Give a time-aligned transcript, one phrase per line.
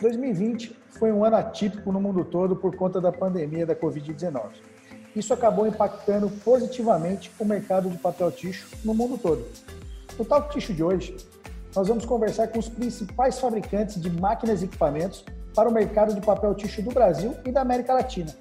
[0.00, 4.50] 2020 foi um ano atípico no mundo todo por conta da pandemia da Covid-19.
[5.14, 9.44] Isso acabou impactando positivamente o mercado de papel ticho no mundo todo.
[10.18, 11.16] No Talk Ticho de hoje,
[11.74, 15.24] nós vamos conversar com os principais fabricantes de máquinas e equipamentos
[15.54, 18.34] para o mercado de papel ticho do Brasil e da América Latina.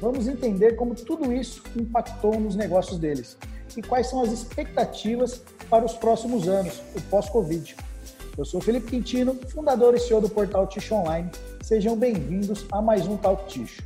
[0.00, 3.36] Vamos entender como tudo isso impactou nos negócios deles
[3.76, 7.76] e quais são as expectativas para os próximos anos, o pós-Covid.
[8.36, 11.30] Eu sou Felipe Quintino, fundador e CEO do portal Ticho Online.
[11.62, 13.82] Sejam bem-vindos a mais um Talk Ticho.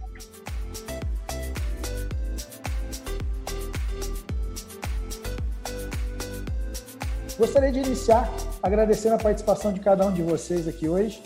[7.39, 8.28] Gostaria de iniciar
[8.61, 11.23] agradecendo a participação de cada um de vocês aqui hoje.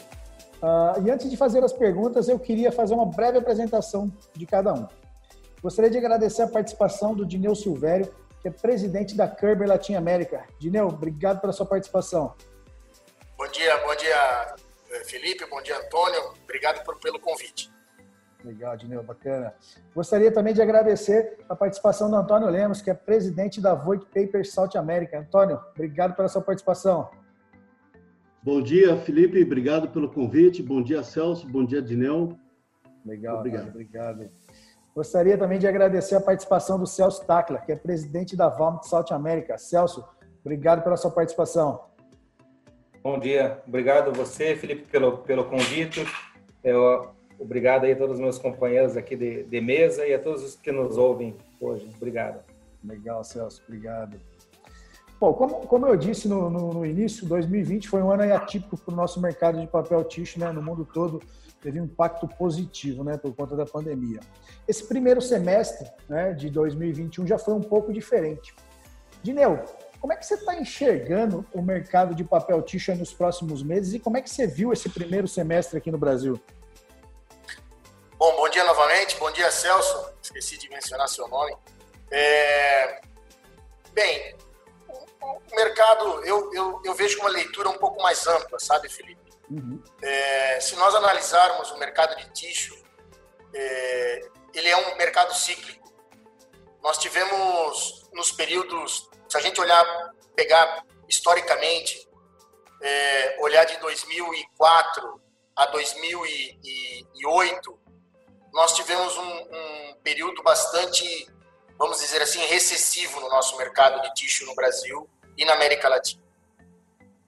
[0.62, 4.74] Uh, e antes de fazer as perguntas, eu queria fazer uma breve apresentação de cada
[4.74, 4.86] um.
[5.62, 10.44] Gostaria de agradecer a participação do Dineu Silvério, que é presidente da Kerber Latin América.
[10.58, 12.34] Dineu, obrigado pela sua participação.
[13.44, 14.54] Bom dia, bom dia,
[14.90, 16.32] eh, Felipe, bom dia, Antônio.
[16.44, 17.70] Obrigado por, pelo convite.
[18.42, 19.52] Legal, Dineu, bacana.
[19.94, 24.50] Gostaria também de agradecer a participação do Antônio Lemos, que é presidente da Void Papers
[24.50, 25.18] South America.
[25.18, 27.10] Antônio, obrigado pela sua participação.
[28.42, 30.62] Bom dia, Felipe, obrigado pelo convite.
[30.62, 32.38] Bom dia, Celso, bom dia, Dineu.
[33.04, 33.68] Legal, obrigado.
[33.68, 34.30] obrigado.
[34.96, 39.12] Gostaria também de agradecer a participação do Celso Tacla, que é presidente da Valmont South
[39.12, 39.58] America.
[39.58, 40.02] Celso,
[40.42, 41.92] obrigado pela sua participação.
[43.04, 43.62] Bom dia.
[43.68, 46.06] Obrigado a você, Felipe, pelo, pelo convite.
[46.64, 50.42] Eu, obrigado aí a todos os meus companheiros aqui de, de mesa e a todos
[50.42, 51.86] os que nos ouvem hoje.
[51.94, 52.42] Obrigado.
[52.82, 53.62] Legal, Celso.
[53.68, 54.18] Obrigado.
[55.20, 58.94] Bom, como, como eu disse no, no, no início, 2020 foi um ano atípico para
[58.94, 60.50] o nosso mercado de papel tixo, né?
[60.50, 61.20] No mundo todo
[61.60, 63.18] teve um impacto positivo, né?
[63.18, 64.20] Por conta da pandemia.
[64.66, 68.54] Esse primeiro semestre né, de 2021 já foi um pouco diferente.
[69.22, 69.62] Dineu,
[70.04, 73.98] como é que você está enxergando o mercado de papel tixa nos próximos meses e
[73.98, 76.38] como é que você viu esse primeiro semestre aqui no Brasil?
[78.18, 79.16] Bom, bom dia novamente.
[79.16, 80.12] Bom dia, Celso.
[80.22, 81.56] Esqueci de mencionar seu nome.
[82.10, 83.00] É...
[83.94, 84.36] Bem,
[85.22, 89.32] o mercado, eu, eu, eu vejo uma leitura um pouco mais ampla, sabe, Felipe?
[89.50, 89.82] Uhum.
[90.02, 92.76] É, se nós analisarmos o mercado de tixo,
[93.54, 94.20] é,
[94.52, 95.90] ele é um mercado cíclico.
[96.82, 99.84] Nós tivemos, nos períodos se a gente olhar,
[100.36, 102.08] pegar historicamente,
[102.80, 105.20] é, olhar de 2004
[105.56, 107.80] a 2008,
[108.52, 111.26] nós tivemos um, um, período bastante,
[111.76, 116.22] vamos dizer assim, recessivo no nosso mercado de tixo no Brasil e na América Latina.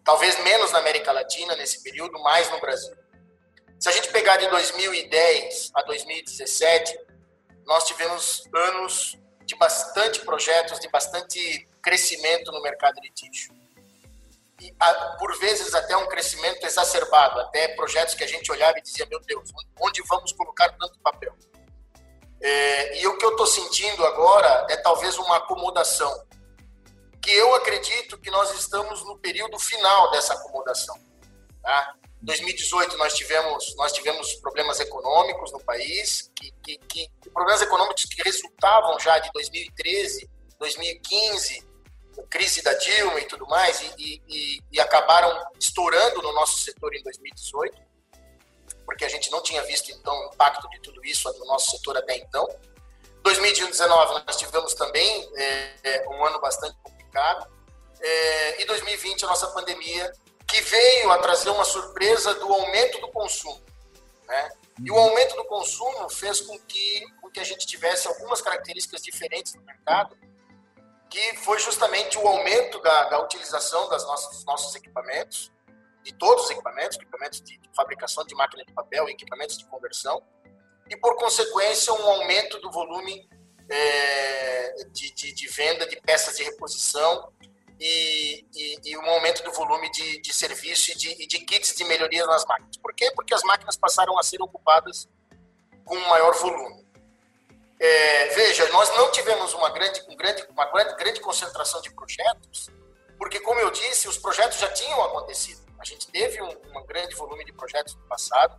[0.05, 2.95] Talvez menos na América Latina nesse período, mais no Brasil.
[3.81, 7.01] Se a gente pegar de 2010 a 2017,
[7.65, 13.13] nós tivemos anos de bastante projetos, de bastante crescimento no mercado de.
[14.61, 14.75] E,
[15.19, 19.21] por vezes, até um crescimento exacerbado, até projetos que a gente olhava e dizia: meu
[19.21, 21.33] Deus, onde vamos colocar tanto papel?
[22.43, 26.27] É, e o que eu estou sentindo agora é talvez uma acomodação,
[27.23, 30.99] que eu acredito que nós estamos no período final dessa acomodação.
[31.63, 31.95] Tá?
[32.23, 38.23] 2018 nós tivemos nós tivemos problemas econômicos no país que, que, que problemas econômicos que
[38.23, 41.76] resultavam já de 2013 2015
[42.25, 47.03] crise da Dilma e tudo mais, e, e, e, acabaram estourando no nosso setor em
[47.03, 47.77] 2018,
[48.85, 51.97] porque a gente não tinha visto, então, o impacto de tudo isso no nosso setor
[51.97, 52.49] até então.
[53.23, 57.47] 2019 nós tivemos também é, é, um ano bastante complicado,
[58.01, 60.13] é, e 2020 a nossa pandemia,
[60.47, 63.61] que veio a trazer uma surpresa do aumento do consumo,
[64.27, 64.51] né?
[64.85, 69.01] E o aumento do consumo fez com que, com que a gente tivesse algumas características
[69.01, 70.17] diferentes no mercado,
[71.09, 75.53] que foi justamente o aumento da, da utilização das nossas, dos nossos equipamentos,
[76.03, 80.23] de todos os equipamentos, equipamentos de, de fabricação de máquina de papel, equipamentos de conversão,
[80.89, 83.29] e por consequência um aumento do volume
[83.69, 87.33] é, de, de, de, venda de peças de reposição
[87.81, 91.75] e, e, e um aumento do volume de, de serviço e de, e de kits
[91.75, 92.77] de melhoria nas máquinas.
[92.77, 93.11] Por quê?
[93.15, 95.09] Porque as máquinas passaram a ser ocupadas
[95.85, 96.86] com um maior volume.
[97.79, 102.71] É, veja, nós não tivemos uma grande, um grande, uma grande, grande concentração de projetos,
[103.19, 105.65] porque, como eu disse, os projetos já tinham acontecido.
[105.79, 108.59] A gente teve um, um grande volume de projetos no passado,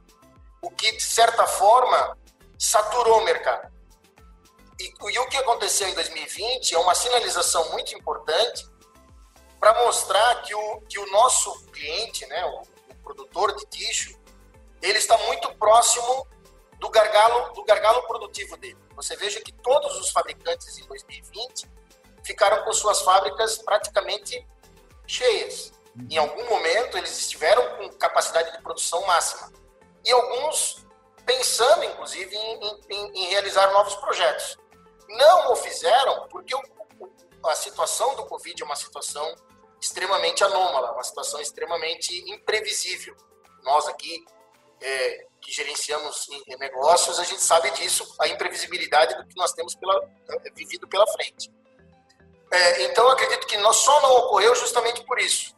[0.62, 2.18] o que, de certa forma,
[2.60, 3.72] saturou o mercado.
[4.80, 8.68] E, e o que aconteceu em 2020 é uma sinalização muito importante
[9.60, 12.62] para mostrar que o, que o nosso cliente, né, o,
[12.92, 14.19] o produtor de tixo,
[14.81, 16.28] ele está muito próximo
[16.80, 18.78] do gargalo, do gargalo produtivo dele.
[18.96, 21.70] Você veja que todos os fabricantes em 2020
[22.24, 24.46] ficaram com suas fábricas praticamente
[25.08, 25.72] cheias.
[26.10, 29.52] Em algum momento eles estiveram com capacidade de produção máxima.
[30.06, 30.86] e alguns
[31.26, 34.58] pensando, inclusive, em, em, em realizar novos projetos.
[35.10, 36.62] Não o fizeram porque o,
[37.46, 39.36] a situação do Covid é uma situação
[39.82, 43.16] extremamente anômala, uma situação extremamente imprevisível.
[43.64, 44.26] Nós aqui,
[44.82, 46.28] é, que gerenciamos
[46.60, 51.08] negócios, a gente sabe disso, a imprevisibilidade do que nós temos pela, é, vivido pela
[51.08, 51.52] frente.
[52.52, 55.56] É, então, acredito que nós só não ocorreu justamente por isso.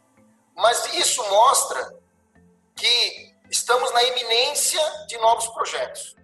[0.56, 1.96] Mas isso mostra
[2.76, 6.16] que estamos na iminência de novos projetos.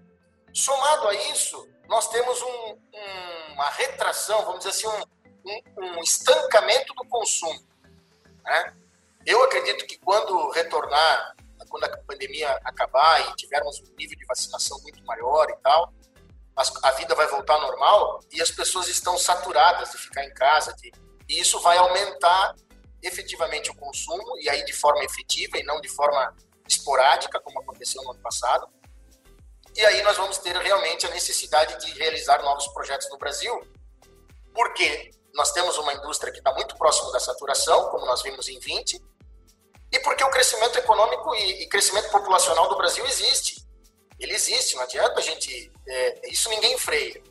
[0.53, 6.93] Somado a isso, nós temos um, um, uma retração, vamos dizer assim, um, um estancamento
[6.95, 7.61] do consumo.
[8.45, 8.77] Né?
[9.25, 11.36] Eu acredito que quando retornar,
[11.67, 15.93] quando a pandemia acabar e tivermos um nível de vacinação muito maior e tal,
[16.83, 20.73] a vida vai voltar ao normal e as pessoas estão saturadas de ficar em casa.
[20.75, 20.91] De,
[21.29, 22.55] e isso vai aumentar
[23.03, 26.35] efetivamente o consumo, e aí de forma efetiva e não de forma
[26.67, 28.69] esporádica, como aconteceu no ano passado.
[29.77, 33.61] E aí nós vamos ter realmente a necessidade de realizar novos projetos no Brasil,
[34.55, 38.59] porque nós temos uma indústria que está muito próximo da saturação, como nós vimos em
[38.59, 38.99] 20,
[39.93, 43.65] e porque o crescimento econômico e, e crescimento populacional do Brasil existe.
[44.19, 45.73] Ele existe, não adianta a gente.
[45.87, 47.23] É, isso ninguém freia.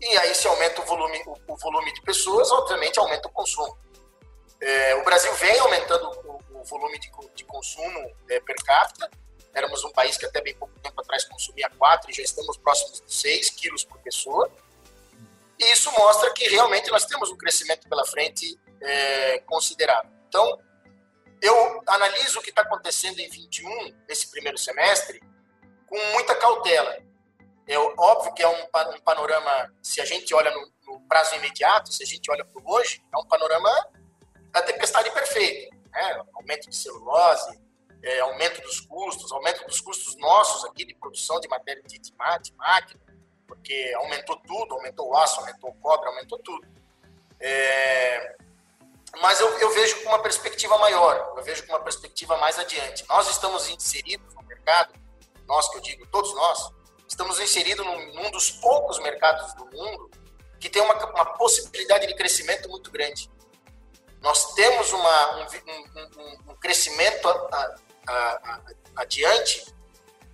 [0.00, 3.76] E aí, se aumenta o volume, o, o volume de pessoas, obviamente aumenta o consumo.
[4.60, 9.10] É, o Brasil vem aumentando o, o volume de, de consumo é, per capita.
[9.54, 13.02] Éramos um país que até bem pouco tempo atrás consumia 4 e já estamos próximos
[13.04, 14.50] de 6 quilos por pessoa.
[15.58, 20.10] E isso mostra que realmente nós temos um crescimento pela frente é, considerável.
[20.28, 20.58] Então,
[21.40, 25.20] eu analiso o que está acontecendo em 21, nesse primeiro semestre,
[25.86, 26.98] com muita cautela.
[27.66, 31.92] É óbvio que é um, um panorama, se a gente olha no, no, prazo imediato,
[31.92, 33.70] se a gente olha para hoje, é um panorama
[34.50, 35.76] da tempestade perfeita.
[35.90, 36.22] Né?
[36.34, 37.60] Aumento de celulose,
[38.02, 42.12] é, aumento dos custos, aumento dos custos nossos aqui de produção de matéria de, de
[42.14, 43.00] máquina,
[43.46, 46.66] porque aumentou tudo, aumentou o aço, aumentou o cobre, aumentou tudo.
[47.40, 48.36] É,
[49.20, 53.04] mas eu, eu, vejo com uma perspectiva maior, eu vejo com uma perspectiva mais adiante.
[53.08, 54.92] Nós estamos inseridos no mercado,
[55.46, 56.70] nós que eu digo, todos nós,
[57.08, 60.10] estamos inseridos num, num dos poucos mercados do mundo
[60.60, 63.30] que tem uma, uma possibilidade de crescimento muito grande.
[64.20, 65.46] Nós temos uma, um,
[66.20, 67.74] um, um crescimento a,
[68.08, 68.60] a, a,
[68.96, 69.72] adiante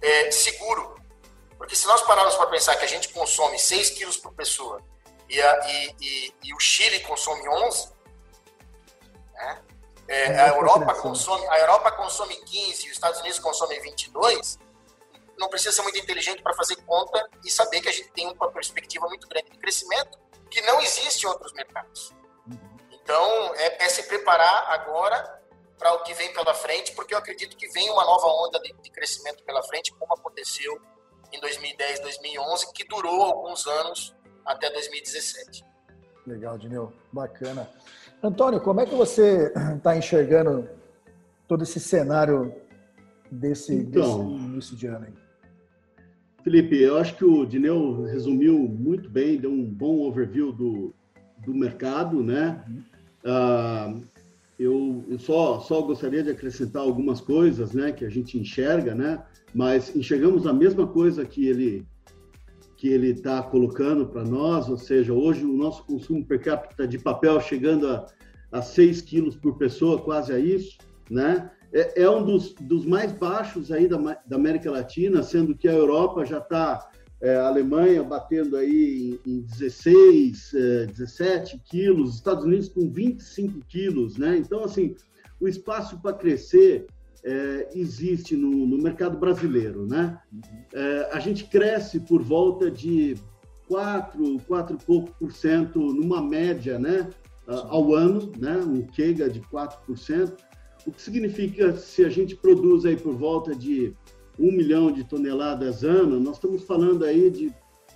[0.01, 0.95] é, seguro.
[1.57, 4.81] Porque se nós pararmos para pensar que a gente consome 6 quilos por pessoa
[5.29, 7.94] e, e, e, e o Chile consome 11,
[9.35, 9.63] né?
[10.07, 14.59] É, a, Europa consome, a Europa consome 15 e os Estados Unidos consomem 22,
[15.39, 18.51] não precisa ser muito inteligente para fazer conta e saber que a gente tem uma
[18.51, 20.19] perspectiva muito grande de crescimento
[20.51, 22.13] que não existe em outros mercados.
[22.91, 25.43] Então, é, é se preparar agora
[25.79, 28.73] para o que vem pela frente, porque eu acredito que vem uma nova onda de,
[28.75, 30.81] de crescimento pela frente, como aconteceu
[31.33, 34.15] em 2010, 2011, que durou alguns anos
[34.45, 35.65] até 2017.
[36.27, 36.93] Legal, Dineu.
[37.13, 37.71] Bacana.
[38.27, 40.67] Antônio, como é que você está enxergando
[41.47, 42.53] todo esse cenário
[43.31, 45.07] desse, então, desse início de ano?
[45.07, 45.13] Aí?
[46.43, 50.95] Felipe, eu acho que o Dineu resumiu muito bem, deu um bom overview do,
[51.45, 52.63] do mercado, né?
[52.69, 52.83] Uhum.
[53.25, 53.95] Ah,
[54.59, 59.23] eu, eu, só, só gostaria de acrescentar algumas coisas, né, que a gente enxerga, né?
[59.55, 61.87] Mas enxergamos a mesma coisa que ele
[62.77, 66.99] que ele está colocando para nós, ou seja, hoje o nosso consumo per capita de
[66.99, 68.07] papel chegando a,
[68.55, 70.79] a 6 quilos por pessoa, quase a isso,
[71.11, 71.51] né?
[71.75, 75.73] é, é um dos, dos, mais baixos aí da, da, América Latina, sendo que a
[75.73, 76.89] Europa já está,
[77.21, 83.59] é, a Alemanha batendo aí em, em 16, é, 17 quilos, Estados Unidos com 25
[83.67, 84.37] quilos, né?
[84.37, 84.95] Então, assim,
[85.41, 86.87] o espaço para crescer
[87.25, 90.17] é, existe no, no, mercado brasileiro, né?
[90.73, 93.17] É, a gente cresce por volta de
[93.67, 97.11] 4, 4 e pouco por cento numa média, né?
[97.47, 98.57] Ao ano, né?
[98.59, 100.33] Um QEGA de 4%.
[100.87, 103.95] O que significa se a gente produz aí por volta de
[104.39, 107.55] um milhão de toneladas ano, nós estamos falando aí de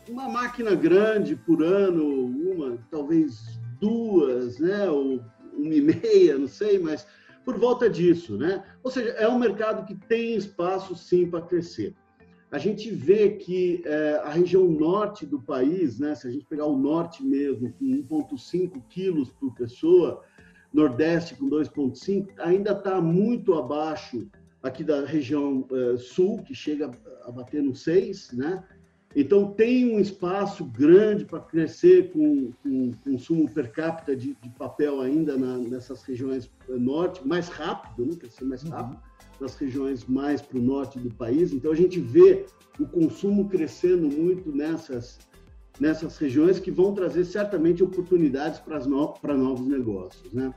[0.09, 5.21] uma máquina grande por ano, uma, talvez duas, né, ou
[5.55, 7.07] uma e meia, não sei, mas
[7.45, 8.64] por volta disso, né?
[8.83, 11.95] Ou seja, é um mercado que tem espaço sim para crescer.
[12.50, 16.64] A gente vê que é, a região norte do país, né, se a gente pegar
[16.64, 20.23] o norte mesmo, com 1,5 quilos por pessoa,
[20.73, 24.28] Nordeste com 2,5, ainda está muito abaixo
[24.62, 26.90] aqui da região uh, sul, que chega
[27.25, 28.64] a bater no 6, né?
[29.17, 35.00] Então, tem um espaço grande para crescer com, com, consumo per capita de, de papel
[35.00, 38.17] ainda na, nessas regiões eh, norte, mais rápido, né?
[38.17, 38.71] crescer mais uhum.
[38.71, 39.02] rápido,
[39.40, 41.52] nas regiões mais para o norte do país.
[41.52, 42.47] Então, a gente vê
[42.78, 45.18] o consumo crescendo muito nessas,
[45.80, 50.33] nessas regiões que vão trazer certamente oportunidades para, no, para novos negócios.
[50.33, 50.52] Né?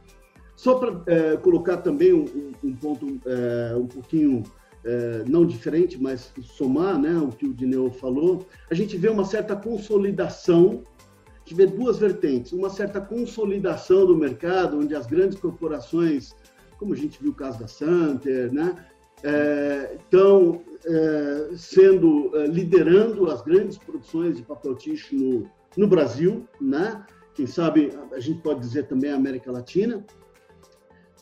[0.56, 4.44] Só para é, colocar também um, um ponto é, um pouquinho
[4.84, 9.26] é, não diferente, mas somar né, o que o Dineu falou, a gente vê uma
[9.26, 10.84] certa consolidação,
[11.28, 16.36] a gente vê duas vertentes, uma certa consolidação do mercado, onde as grandes corporações,
[16.82, 18.76] como a gente viu o caso da Santer, né,
[19.24, 25.48] é, estão é, sendo é, liderando as grandes produções de papel tixo no,
[25.78, 27.06] no Brasil, né?
[27.36, 30.04] Quem sabe a gente pode dizer também a América Latina.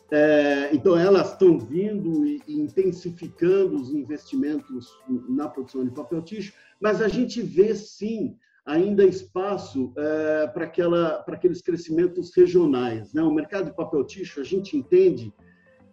[0.09, 4.97] É, então, elas estão vindo e, e, intensificando os investimentos
[5.27, 11.61] na produção de papel ticho, mas a gente vê, sim, ainda espaço é, para aqueles
[11.61, 13.13] crescimentos regionais.
[13.13, 13.21] Né?
[13.21, 15.33] O mercado de papel ticho, a gente entende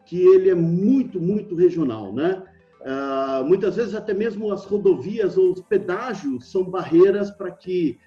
[0.06, 2.12] que ele é muito, muito regional.
[2.12, 2.42] Né?
[2.80, 7.98] É, muitas vezes, até mesmo as rodovias ou os pedágios são barreiras para que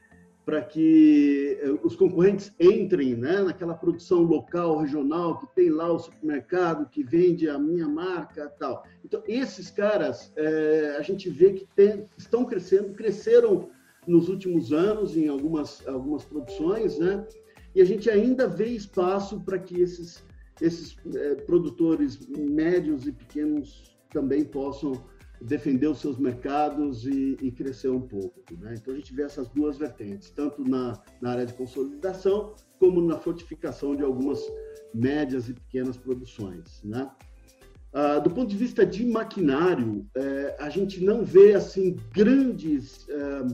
[0.49, 5.99] para que eh, os concorrentes entrem né, naquela produção local, regional, que tem lá o
[5.99, 8.83] supermercado que vende a minha marca tal.
[9.05, 13.69] Então, esses caras, é, a gente vê que tem, estão crescendo, cresceram
[14.07, 17.27] nos últimos anos em algumas, algumas produções, né?
[17.75, 20.25] E a gente ainda vê espaço para que esses,
[20.61, 24.93] esses é, produtores médios e pequenos também possam
[25.41, 28.41] defender os seus mercados e, e crescer um pouco.
[28.59, 28.75] Né?
[28.75, 33.17] Então a gente vê essas duas vertentes, tanto na, na área de consolidação como na
[33.17, 34.41] fortificação de algumas
[34.93, 36.81] médias e pequenas produções.
[36.83, 37.09] Né?
[37.93, 43.47] Ah, do ponto de vista de maquinário, é, a gente não vê assim grandes é,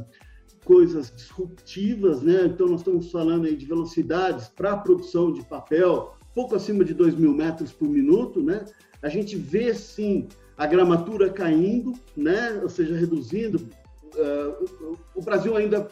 [0.66, 2.46] coisas disruptivas, né?
[2.46, 6.94] Então nós estamos falando aí de velocidades para a produção de papel pouco acima de
[6.94, 8.66] 2 mil metros por minuto, né?
[9.02, 10.28] A gente vê sim
[10.58, 12.60] a gramatura caindo, né?
[12.62, 13.68] ou seja, reduzindo.
[14.16, 15.88] Uh, o Brasil ainda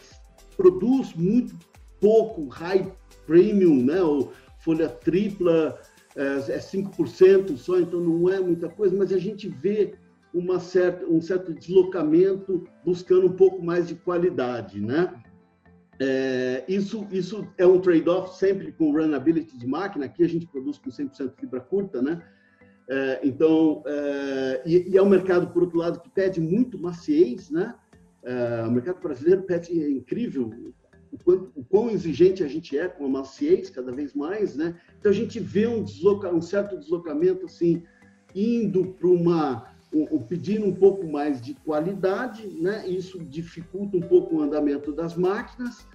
[0.56, 1.56] produz muito
[2.00, 2.92] pouco high
[3.26, 4.02] premium, né?
[4.02, 5.80] ou folha tripla,
[6.16, 9.96] uh, é 5% só, então não é muita coisa, mas a gente vê
[10.34, 14.82] uma certa, um certo deslocamento buscando um pouco mais de qualidade.
[14.82, 15.14] Né?
[16.00, 20.06] É, isso, isso é um trade-off sempre com runnability de máquina.
[20.06, 22.22] Aqui a gente produz com 100% fibra curta, né?
[22.90, 27.50] É, então, é, e, e, é um mercado, por outro lado, que pede muito maciez,
[27.50, 27.76] né?
[28.24, 30.52] É, o mercado brasileiro pede, é incrível
[31.12, 34.76] o, quanto, o quão exigente a gente é com a maciez cada vez mais, né?
[35.00, 37.84] Então, a gente vê um, desloca, um certo deslocamento, assim,
[38.34, 39.73] indo para uma...
[39.94, 42.88] Um, pedindo um pouco mais de qualidade, né?
[42.88, 45.86] Isso dificulta um pouco o andamento das máquinas.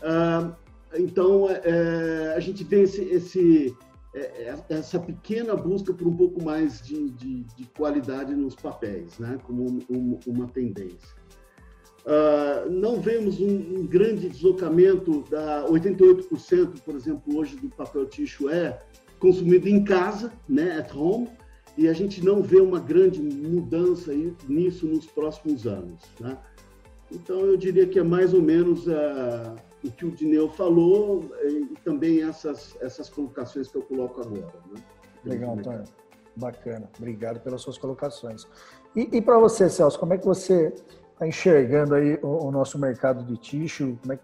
[0.00, 0.52] Ah,
[0.94, 3.76] então, é, a gente vê esse, esse
[4.14, 9.18] é, é, essa pequena busca por um pouco mais de, de, de qualidade nos papéis,
[9.18, 9.38] né?
[9.44, 11.18] como um, uma tendência.
[12.06, 18.48] Uh, não vemos um, um, grande deslocamento da 88%, por exemplo, hoje do papel tixo
[18.48, 18.78] é
[19.18, 21.28] consumido em casa, né, at home,
[21.78, 24.12] e a gente não vê uma grande mudança
[24.48, 26.02] nisso nos próximos anos.
[26.18, 26.36] Né?
[27.08, 29.54] Então, eu diria que é mais ou menos uh,
[29.84, 34.52] o que o Dineu falou e também essas, essas colocações que eu coloco agora.
[34.74, 34.82] Né?
[35.24, 35.84] Legal, Antônio.
[36.34, 36.90] Bacana.
[36.98, 38.44] Obrigado pelas suas colocações.
[38.96, 40.74] E, e para você, Celso, como é que você
[41.12, 43.96] está enxergando aí o, o, nosso mercado de tixo?
[44.02, 44.18] Como é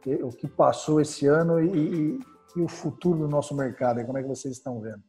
[0.00, 2.20] que, o que passou esse ano e, e,
[2.56, 4.02] e o futuro do nosso mercado?
[4.06, 5.02] Como é que vocês estão vendo?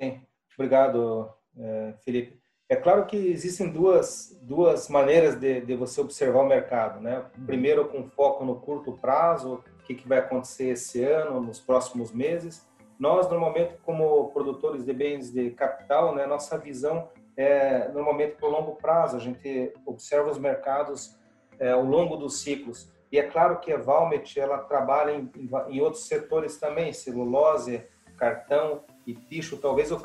[0.00, 0.22] Sim.
[0.54, 2.40] Obrigado, eh, Felipe.
[2.68, 7.24] É claro que existem duas, duas maneiras de, de você observar o mercado, né?
[7.44, 12.12] Primeiro, com foco no curto prazo, o que, que vai acontecer esse ano, nos próximos
[12.12, 12.66] meses.
[12.98, 18.52] Nós, normalmente, como produtores de bens de capital, né, nossa visão é normalmente para o
[18.52, 19.16] longo prazo.
[19.16, 21.18] A gente observa os mercados
[21.58, 22.90] é, ao longo dos ciclos.
[23.10, 25.30] E é claro que a Valmet ela trabalha em,
[25.68, 27.84] em outros setores também, celulose,
[28.16, 29.56] cartão e ticho.
[29.56, 30.00] Talvez o,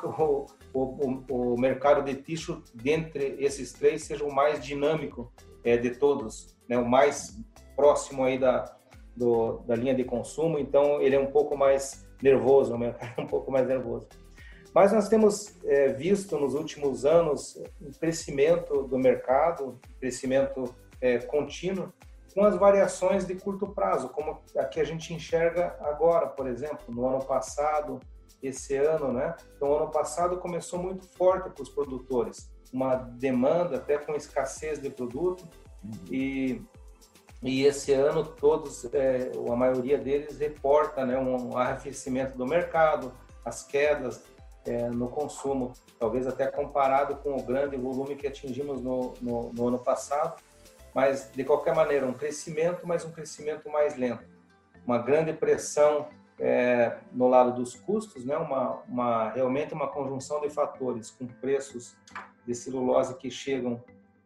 [0.73, 5.31] o, o, mercado de ticho, dentre esses três, seja o mais dinâmico
[5.63, 6.77] é, de todos, né?
[6.77, 7.37] o mais
[7.75, 8.75] próximo aí da,
[9.15, 13.21] do, da linha de consumo, então ele é um pouco mais nervoso, o mercado é
[13.21, 14.07] um pouco mais nervoso.
[14.73, 21.93] Mas nós temos é, visto nos últimos anos um crescimento do mercado, crescimento é, contínuo,
[22.33, 26.93] com as variações de curto prazo, como a que a gente enxerga agora, por exemplo,
[26.93, 28.01] no ano passado,
[28.47, 29.35] esse ano, né?
[29.55, 34.89] Então, ano passado começou muito forte para os produtores, uma demanda até com escassez de
[34.89, 35.47] produto.
[36.09, 36.61] E
[37.45, 43.13] e esse ano todos, é, a maioria deles reporta, né, um arrefecimento do mercado,
[43.45, 44.23] as quedas
[44.65, 49.67] é, no consumo, talvez até comparado com o grande volume que atingimos no, no, no
[49.67, 50.41] ano passado,
[50.91, 54.25] mas de qualquer maneira um crescimento, mas um crescimento mais lento,
[54.83, 56.07] uma grande pressão
[56.39, 58.37] é, no lado dos custos, né?
[58.37, 61.95] uma, uma realmente uma conjunção de fatores com preços
[62.45, 63.81] de celulose que chegam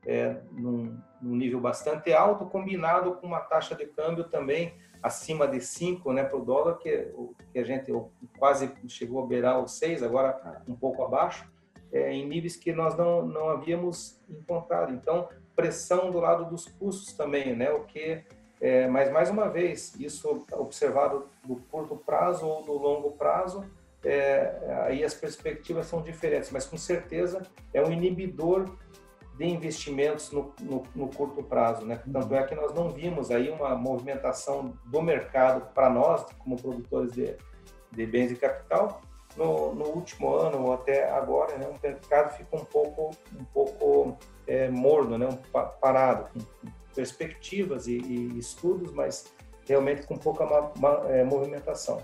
[0.05, 5.61] é, num, num, nível bastante alto, combinado com uma taxa de câmbio também acima de
[5.61, 7.13] 5 né, para o dólar, que,
[7.51, 7.91] que a gente
[8.37, 11.49] quase chegou a beirar os 6, agora um pouco abaixo,
[11.91, 14.93] é, em níveis que nós não, não havíamos encontrado.
[14.93, 18.23] Então, pressão do lado dos custos também, né, o que
[18.61, 23.63] é, mas, mais uma vez, isso observado do curto prazo ou do longo prazo,
[24.03, 27.41] é, aí as perspectivas são diferentes, mas com certeza
[27.73, 28.65] é um inibidor
[29.37, 31.85] de investimentos no, no, no curto prazo.
[31.85, 32.01] Né?
[32.11, 37.13] Tanto é que nós não vimos aí uma movimentação do mercado para nós, como produtores
[37.13, 37.35] de,
[37.91, 39.01] de bens de capital,
[39.37, 44.17] no, no, último ano ou até agora, né, o mercado fica um pouco, um pouco
[44.45, 45.37] é, morno, né, um,
[45.79, 46.39] parado, com,
[46.95, 49.31] perspectivas e, e estudos, mas
[49.67, 52.01] realmente com pouca ma, ma, é, movimentação.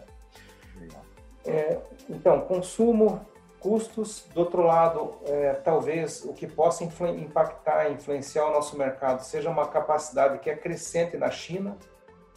[1.45, 3.25] É, então, consumo,
[3.59, 4.27] custos.
[4.33, 9.49] Do outro lado, é, talvez o que possa influ impactar, influenciar o nosso mercado seja
[9.49, 11.77] uma capacidade que é crescente na China,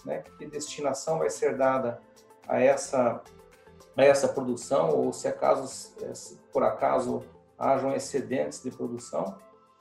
[0.05, 0.23] né?
[0.38, 2.00] Que destinação vai ser dada
[2.47, 3.23] a essa
[3.97, 6.12] a essa produção ou se acaso é,
[6.52, 7.23] por acaso
[7.59, 9.37] hajam excedentes de produção.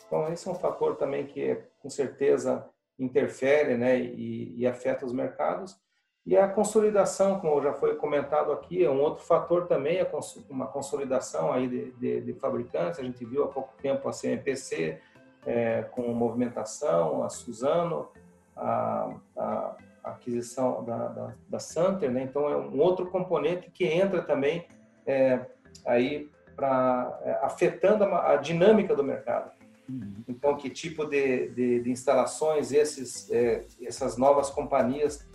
[0.05, 2.65] Então, esse é um fator também que com certeza
[2.99, 5.79] interfere né, e, e, afeta os mercados.
[6.25, 10.11] E a consolidação, como já foi comentado aqui, é um outro fator também, é
[10.49, 12.99] uma consolidação aí de, de, de fabricantes.
[12.99, 14.99] A gente viu há pouco tempo a CMPC
[15.45, 18.09] é, com movimentação, a Suzano,
[18.53, 22.23] a, a aquisição da, da, da Santer, né?
[22.23, 24.67] então é um outro componente que entra também
[25.05, 25.39] é,
[25.85, 29.56] aí para é, afetando a, a dinâmica do mercado.
[29.89, 30.23] Uhum.
[30.27, 35.25] Então, que tipo de, de, de instalações esses, é, essas novas companhias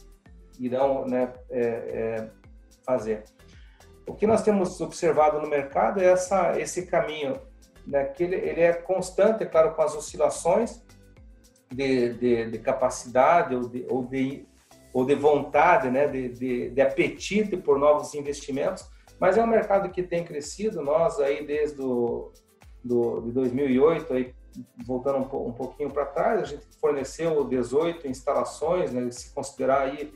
[0.58, 2.30] irão né, é, é,
[2.84, 3.24] fazer?
[4.06, 7.40] O que nós temos observado no mercado é essa, esse caminho,
[7.86, 10.84] né, que ele, ele é constante, é claro, com as oscilações
[11.70, 14.46] de, de, de capacidade ou de, ou de,
[14.92, 18.84] ou de vontade, né, de, de, de apetite por novos investimentos,
[19.18, 20.82] mas é um mercado que tem crescido.
[20.82, 22.32] Nós aí desde o
[22.84, 24.34] do, de 2008 aí
[24.84, 30.12] voltando um, um pouquinho para trás, a gente forneceu 18 instalações, né, se considerar aí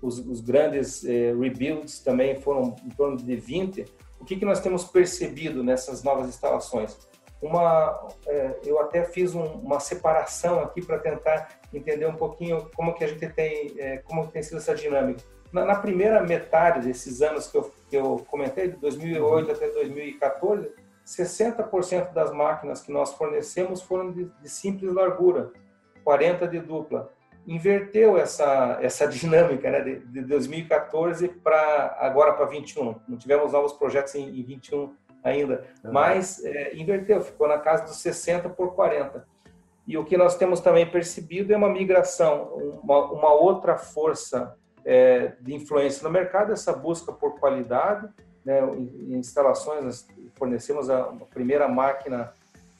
[0.00, 3.84] os, os grandes eh, rebuilds também foram em torno de 20.
[4.18, 6.96] O que, que nós temos percebido nessas novas instalações?
[7.42, 12.94] Uma, eh, eu até fiz um, uma separação aqui para tentar entender um pouquinho como
[12.94, 15.22] que a gente tem, eh, como tem sido essa dinâmica.
[15.52, 19.54] Na, na, primeira metade desses anos que eu, que eu comentei, de 2008 uhum.
[19.54, 20.70] até 2014,
[21.10, 25.50] 60% das máquinas que nós fornecemos foram de, de simples largura,
[26.04, 27.12] 40 de dupla.
[27.46, 32.94] Inverteu essa essa dinâmica, né, de, de 2014 para agora para 21.
[33.08, 34.94] Não tivemos novos projetos em, em 21
[35.24, 35.92] ainda, uhum.
[35.92, 39.26] mas é, inverteu, ficou na casa dos 60 por 40.
[39.86, 45.32] E o que nós temos também percebido é uma migração, uma, uma outra força é,
[45.40, 48.08] de influência no mercado, essa busca por qualidade,
[48.44, 48.60] né,
[49.10, 52.32] instalações, fornecemos a, primeira máquina,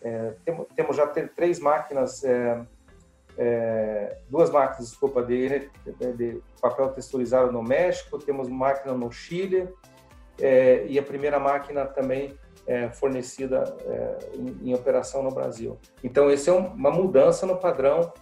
[0.03, 2.61] é, temos, temos, já três máquinas, é,
[3.37, 5.69] é, duas máquinas, desculpa, de,
[5.99, 9.69] de, de, papel texturizado no México, temos máquina no Chile
[10.41, 15.79] é, e a primeira máquina também é, fornecida é, em, em, operação no Brasil.
[16.03, 18.13] Então, esse é uma mudança no padrão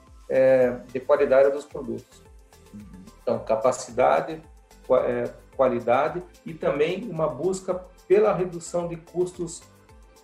[0.92, 2.22] de qualidade dos produtos.
[3.22, 4.42] Então, capacidade,
[5.58, 7.74] qualidade e também uma busca
[8.06, 9.60] pela redução de custos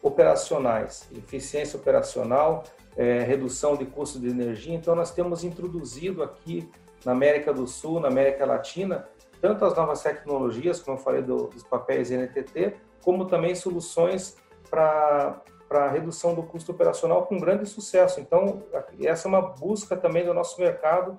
[0.00, 2.62] operacionais, eficiência operacional,
[2.96, 4.74] é, redução de custos de energia.
[4.74, 6.70] Então, nós temos introduzido aqui
[7.04, 9.08] na América do Sul, na América Latina,
[9.40, 14.36] tanto as novas tecnologias, como eu falei do, dos papéis NTT, como também soluções
[14.70, 18.20] para para redução do custo operacional com grande sucesso.
[18.20, 18.62] Então,
[19.02, 21.16] essa é uma busca também do nosso mercado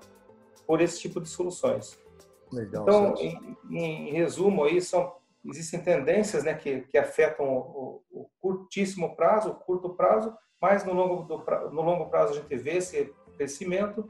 [0.66, 1.98] por esse tipo de soluções.
[2.52, 8.26] Legal, então, em, em, resumo, aí são, existem tendências né, que, que afetam o, o,
[8.40, 12.76] curtíssimo prazo, o curto prazo, mas no longo, do, no longo prazo a gente vê
[12.76, 14.08] esse crescimento,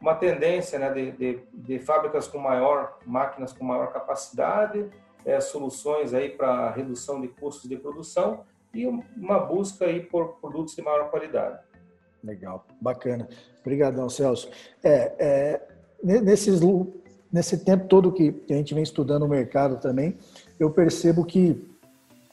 [0.00, 4.90] uma tendência né, de, de, de fábricas com maior, máquinas com maior capacidade,
[5.24, 8.44] é, soluções aí para redução de custos de produção
[8.74, 11.58] e uma busca aí por produtos de maior qualidade.
[12.22, 13.28] Legal, bacana.
[13.60, 14.50] Obrigadão, Celso.
[14.82, 15.68] É, é,
[16.02, 16.60] nesses
[17.34, 20.16] nesse tempo todo que, a gente vem estudando o mercado também,
[20.56, 21.68] eu percebo que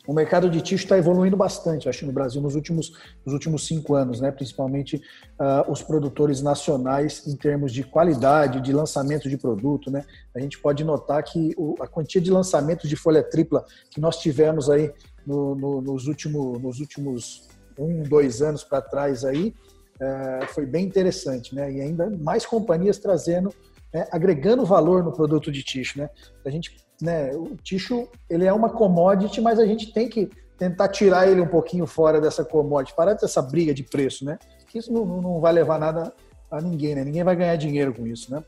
[0.08, 2.94] o mercado de tixo está evoluindo bastante, acho, no Brasil nos últimos,
[3.26, 4.32] nos últimos cinco anos, né?
[4.32, 9.90] principalmente uh, os produtores nacionais em termos de qualidade, de lançamento de produto.
[9.90, 10.06] Né?
[10.36, 14.18] A gente pode notar que o, a quantia de lançamentos de folha tripla que nós
[14.18, 14.92] tivemos aí
[15.26, 19.54] no, no, nos, último, nos últimos um, dois anos para trás aí,
[19.96, 21.56] uh, foi bem interessante.
[21.56, 21.74] Né?
[21.74, 23.52] E ainda mais companhias trazendo,
[23.94, 24.08] né?
[24.12, 26.00] agregando valor no produto de tixo.
[26.00, 26.10] Né?
[26.46, 30.90] A gente né, o tixo ele é uma commodity, mas a gente tem que tentar
[30.90, 34.38] tirar ele um pouquinho fora dessa commodity, parar dessa briga de preço, né?
[34.68, 36.14] Que isso não, não vai levar nada
[36.52, 37.04] a ninguém, né?
[37.04, 38.44] Ninguém vai ganhar dinheiro com isso, né?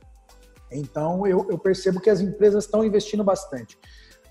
[0.71, 3.79] Então eu, eu percebo que as empresas estão investindo bastante.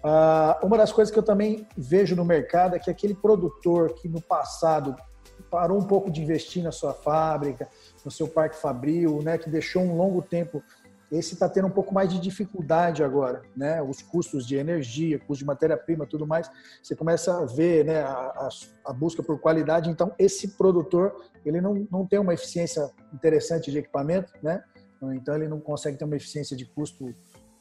[0.04, 4.08] Ah, uma das coisas que eu também vejo no mercado é que aquele produtor que
[4.08, 4.94] no passado
[5.50, 7.68] parou um pouco de investir na sua fábrica,
[8.04, 10.62] no seu parque fabril, né, que deixou um longo tempo
[11.12, 13.82] esse está tendo um pouco mais de dificuldade agora, né?
[13.82, 16.50] Os custos de energia, custo de matéria-prima, tudo mais,
[16.82, 18.48] você começa a ver, né, a,
[18.86, 19.90] a, busca por qualidade.
[19.90, 24.64] Então, esse produtor, ele não, não tem uma eficiência interessante de equipamento, né?
[25.02, 27.14] Então, ele não consegue ter uma eficiência de custo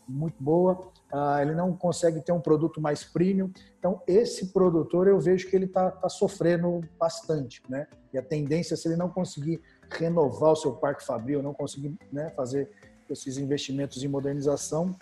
[0.08, 3.52] muito boa, uh, ele não consegue ter um produto mais premium.
[3.80, 7.88] Então, esse produtor, eu vejo que ele está tá sofrendo bastante, né?
[8.14, 12.30] E a tendência, se ele não conseguir renovar o seu parque fabril, não conseguir né,
[12.32, 12.70] fazer
[13.14, 14.96] esses investimentos em modernização,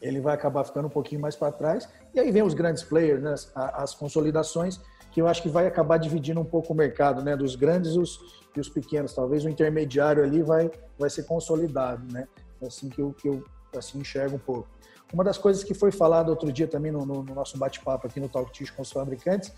[0.00, 1.88] ele vai acabar ficando um pouquinho mais para trás.
[2.14, 5.66] E aí vem os grandes players, né, as, as, consolidações, que eu acho que vai
[5.66, 8.20] acabar dividindo um pouco o mercado, né, dos grandes e os,
[8.56, 9.12] e os pequenos.
[9.12, 12.28] Talvez o intermediário ali vai, vai ser consolidado, né?
[12.62, 13.44] Assim que eu, que eu
[13.76, 14.68] assim enxergo um pouco.
[15.12, 18.20] Uma das coisas que foi falado outro dia também no, no, no nosso bate-papo aqui
[18.20, 19.52] no Talk Tish com os fabricantes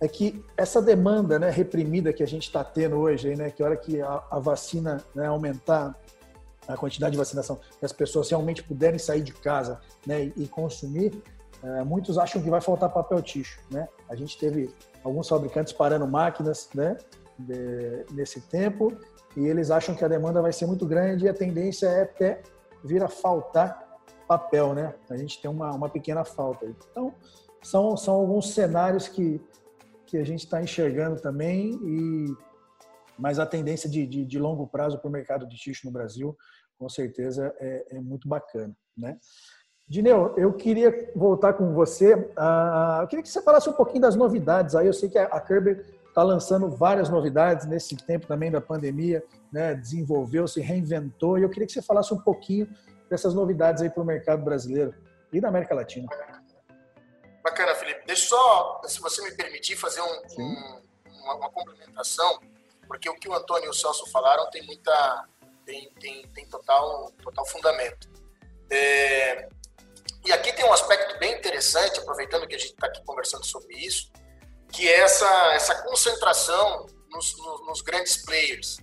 [0.00, 3.66] é que essa demanda né, reprimida que a gente está tendo hoje, né, que a
[3.66, 5.98] hora que a, a vacina né, aumentar,
[6.68, 11.22] a quantidade de vacinação, que as pessoas realmente puderem sair de casa né, e, consumir,
[11.62, 13.58] é, muitos acham que vai faltar papel ticho.
[13.70, 13.88] Né?
[14.08, 16.96] A gente teve alguns fabricantes parando máquinas né,
[17.38, 18.92] de, nesse tempo
[19.36, 22.42] e eles acham que a demanda vai ser muito grande e a tendência é até
[22.84, 23.88] vir a faltar
[24.26, 24.94] papel, né?
[25.08, 26.66] A gente tem uma, uma pequena falta.
[26.66, 27.14] Então,
[27.62, 29.40] são, são alguns cenários que,
[30.04, 32.36] que a gente está enxergando também e
[33.18, 36.36] mas a tendência de, de, de longo prazo para o mercado de tixo no Brasil
[36.78, 39.18] com certeza é, é muito bacana, né?
[39.88, 42.14] Dineu, eu queria voltar com você.
[42.14, 44.74] Uh, eu queria que você falasse um pouquinho das novidades.
[44.74, 49.24] Aí eu sei que a Kerber está lançando várias novidades nesse tempo também da pandemia,
[49.50, 49.74] né?
[49.74, 51.38] Desenvolveu, se reinventou.
[51.38, 52.68] E eu queria que você falasse um pouquinho
[53.08, 54.94] dessas novidades aí para o mercado brasileiro
[55.32, 56.06] e da América Latina.
[57.42, 58.04] Bacana, Felipe.
[58.06, 60.82] Deixa só, se você me permitir, fazer um, um,
[61.22, 62.38] uma, uma complementação,
[62.86, 65.26] porque o que o Antônio e o Celso falaram tem muita
[65.68, 68.08] tem, tem, tem total, total fundamento.
[68.70, 69.48] É,
[70.24, 73.76] e aqui tem um aspecto bem interessante, aproveitando que a gente está aqui conversando sobre
[73.76, 74.10] isso,
[74.72, 78.78] que é essa, essa concentração nos, nos, nos, grandes players.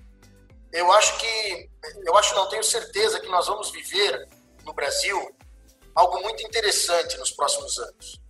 [0.72, 1.70] Eu acho que,
[2.06, 4.30] eu acho, não tenho certeza que nós vamos viver
[4.64, 5.36] no Brasil
[5.96, 8.22] algo muito interessante nos próximos anos.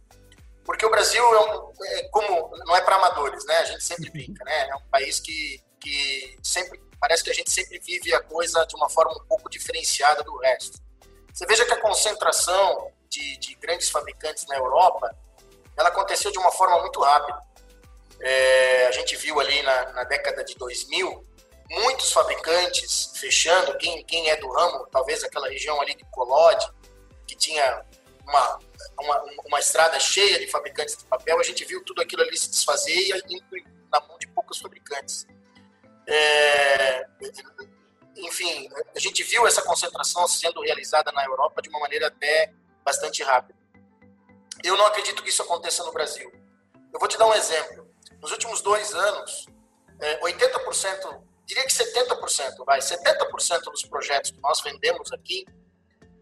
[0.64, 3.58] Porque o Brasil é um, é, como não é para amadores, né?
[3.58, 4.70] A gente sempre brinca, né?
[4.70, 8.76] É um país que, que sempre parece que a gente sempre vive a coisa de
[8.76, 10.80] uma forma um pouco diferenciada do resto.
[11.34, 15.16] Você veja que a concentração de, de grandes fabricantes na Europa,
[15.78, 17.40] ela aconteceu de uma forma muito rápida.
[18.22, 21.26] É, a gente viu ali na, na, década de 2000
[21.70, 23.78] muitos fabricantes fechando.
[23.78, 26.66] Quem, quem é do ramo, talvez aquela região ali de Colode,
[27.28, 27.86] que tinha
[28.24, 28.60] uma,
[29.00, 32.50] uma, uma, estrada cheia de fabricantes de papel, a gente viu tudo aquilo ali se
[32.50, 35.28] desfazer e na mão de poucos fabricantes.
[36.08, 37.08] É,
[38.18, 43.24] enfim, a gente viu essa concentração sendo realizada na Europa de uma maneira até bastante
[43.24, 43.58] rápida.
[44.64, 46.32] Eu não acredito que isso aconteça no Brasil.
[46.94, 47.90] Eu vou te dar um exemplo.
[48.22, 49.48] Nos últimos dois anos,
[50.22, 55.46] 80%, é, diria que 70%, vai, 70% dos projetos que nós vendemos aqui,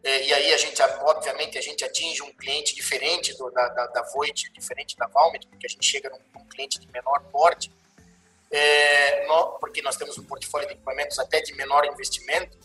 [0.04, 3.88] é, e aí a gente, obviamente, a gente atinge um cliente diferente do, da, da,
[3.88, 4.06] da
[4.54, 7.72] diferente da Valmet, porque a gente chega num, num cliente de menor porte,
[8.54, 9.26] é,
[9.60, 12.56] porque nós temos um portfólio de equipamentos até de menor investimento,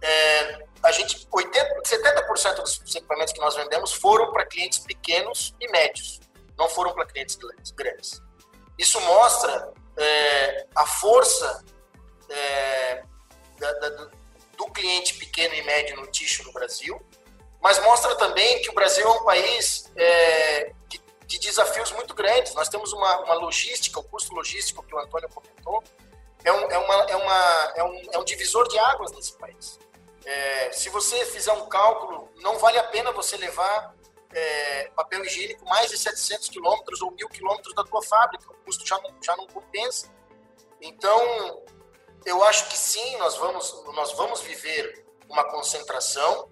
[0.00, 5.70] é, a gente 80, 70% dos equipamentos que nós vendemos foram para clientes pequenos e
[5.70, 6.20] médios,
[6.58, 7.38] não foram para clientes
[7.74, 8.22] grandes.
[8.78, 11.64] Isso mostra é, a força
[12.30, 13.04] é,
[13.58, 13.88] da, da,
[14.56, 17.00] do cliente pequeno e médio no ticho no Brasil,
[17.62, 22.54] mas mostra também que o Brasil é um país é, que de desafios muito grandes.
[22.54, 25.82] Nós temos uma, uma logística, o custo logístico que o Antônio comentou,
[26.44, 29.78] é um, é uma, é uma, é um, é um divisor de águas nesse país.
[30.24, 33.94] É, se você fizer um cálculo, não vale a pena você levar
[34.32, 38.86] é, papel higiênico mais de 700 quilômetros ou mil quilômetros da tua fábrica, o custo
[38.86, 40.12] já não, já não compensa.
[40.80, 41.62] Então,
[42.24, 46.50] eu acho que sim, nós vamos, nós vamos viver uma concentração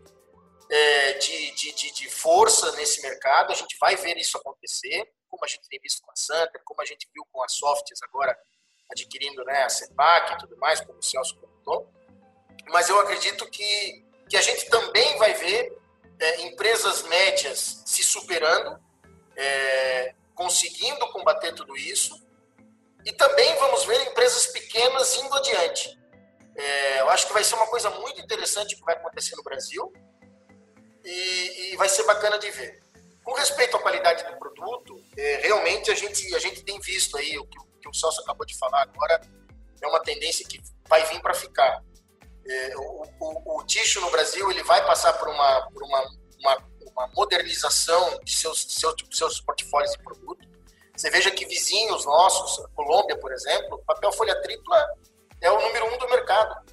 [0.72, 5.44] é, de, de, de, de, força nesse mercado, a gente vai ver isso acontecer, como
[5.44, 8.34] a gente tem visto com a Santa, como a gente viu com a Softs agora
[8.90, 11.92] adquirindo né, a CEPAC e tudo mais, como o Celso comentou.
[12.68, 15.78] Mas eu acredito que, que a gente também vai ver
[16.18, 18.82] é, empresas médias se superando,
[19.36, 22.18] é, conseguindo combater tudo isso,
[23.04, 25.98] e também vamos ver empresas pequenas indo adiante.
[26.56, 29.92] É, eu acho que vai ser uma coisa muito interessante que vai acontecer no Brasil
[31.04, 32.80] e, e vai ser bacana de ver.
[33.22, 37.38] Com respeito à qualidade do produto, é, realmente a gente, a gente tem visto aí
[37.38, 39.20] o que, o que o Celso acabou de falar agora,
[39.80, 41.82] é uma tendência que vai vir para ficar.
[42.46, 43.64] É, o, o, o
[44.00, 46.00] no Brasil ele vai passar por uma, por uma,
[46.40, 50.48] uma, uma modernização de seus, seus, seus portfólios de produto.
[50.96, 54.84] Você veja que vizinhos nossos, Colômbia, por exemplo, papel folha tripla
[55.40, 56.71] é o número um do mercado.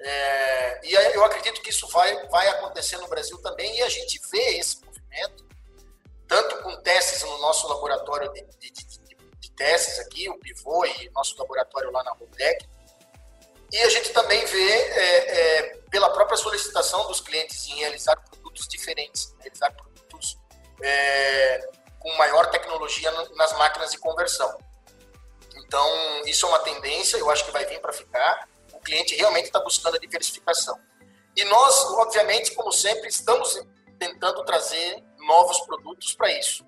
[0.00, 4.20] É, e eu acredito que isso vai, vai acontecer no Brasil também, e a gente
[4.30, 5.46] vê esse movimento,
[6.26, 11.10] tanto com testes no nosso laboratório de, de, de, de testes aqui, o Pivô e
[11.10, 12.64] nosso laboratório lá na Rodec,
[13.72, 18.66] e a gente também vê é, é, pela própria solicitação dos clientes em realizar produtos
[18.68, 20.38] diferentes, realizar produtos
[20.80, 24.56] é, com maior tecnologia nas máquinas de conversão.
[25.56, 28.48] Então, isso é uma tendência, eu acho que vai vir para ficar
[28.88, 30.80] cliente realmente está buscando a diversificação.
[31.36, 33.60] E nós, obviamente, como sempre, estamos
[33.98, 36.64] tentando trazer novos produtos para isso.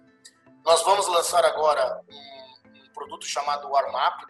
[0.64, 4.26] Nós vamos lançar agora um, um produto chamado WarmUp,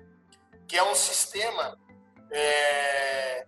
[0.69, 1.77] que é um sistema
[2.31, 3.47] é,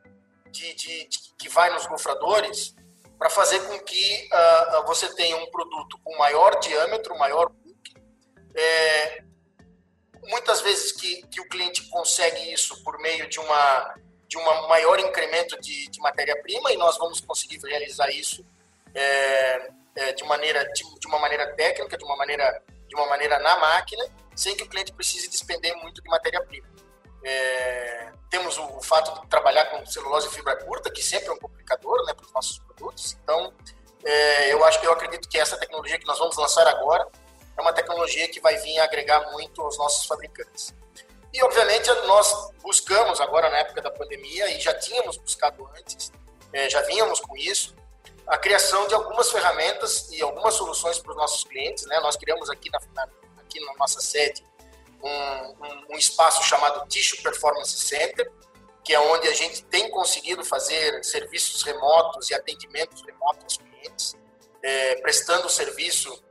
[0.50, 2.74] de, de, de, que vai nos gofradores
[3.16, 7.94] para fazer com que uh, você tenha um produto com maior diâmetro, maior book.
[8.56, 9.22] É,
[10.24, 13.94] muitas vezes que, que o cliente consegue isso por meio de uma
[14.32, 18.42] de um maior incremento de, de matéria-prima e nós vamos conseguir realizar isso
[18.94, 23.38] é, é, de maneira de, de, uma maneira técnica, de uma maneira de uma maneira
[23.38, 26.66] na máquina, sem que o cliente precise despender muito de matéria-prima.
[27.24, 31.32] É, temos o, o, fato de trabalhar com celulose e fibra curta, que sempre é
[31.32, 33.16] um complicador né, para os nossos produtos.
[33.22, 33.52] Então,
[34.04, 37.06] é, eu acho que eu acredito que essa tecnologia que nós vamos lançar agora
[37.56, 40.74] é uma tecnologia que vai vir agregar muito aos nossos fabricantes.
[41.32, 46.12] E, obviamente, nós buscamos agora, na época da pandemia, e já tínhamos buscado antes,
[46.52, 47.74] é, já vínhamos com isso,
[48.26, 51.86] a criação de algumas ferramentas e algumas soluções para os nossos clientes.
[51.86, 51.98] Né?
[52.00, 52.78] Nós criamos aqui na,
[53.38, 54.44] aqui na nossa sede
[55.02, 58.30] um, um, um, espaço chamado Tissue Performance Center,
[58.84, 64.16] que é onde a gente tem conseguido fazer serviços remotos e atendimentos remotos aos clientes,
[64.62, 66.22] é, prestando serviço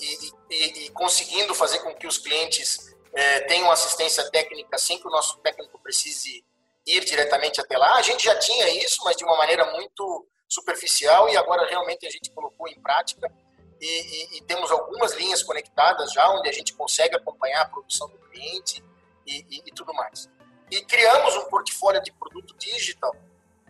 [0.00, 5.06] e, e, e conseguindo fazer com que os clientes é, tenham assistência técnica sem que
[5.06, 6.44] o nosso técnico precise
[6.86, 7.96] ir diretamente até lá.
[7.96, 12.10] A gente já tinha isso, mas de uma maneira muito superficial e agora realmente a
[12.10, 13.32] gente colocou em prática
[13.80, 18.08] e, e, e temos algumas linhas conectadas já onde a gente consegue acompanhar a produção
[18.08, 18.84] do cliente
[19.26, 20.28] e, e tudo mais.
[20.70, 23.14] E criamos um portfólio de produto digital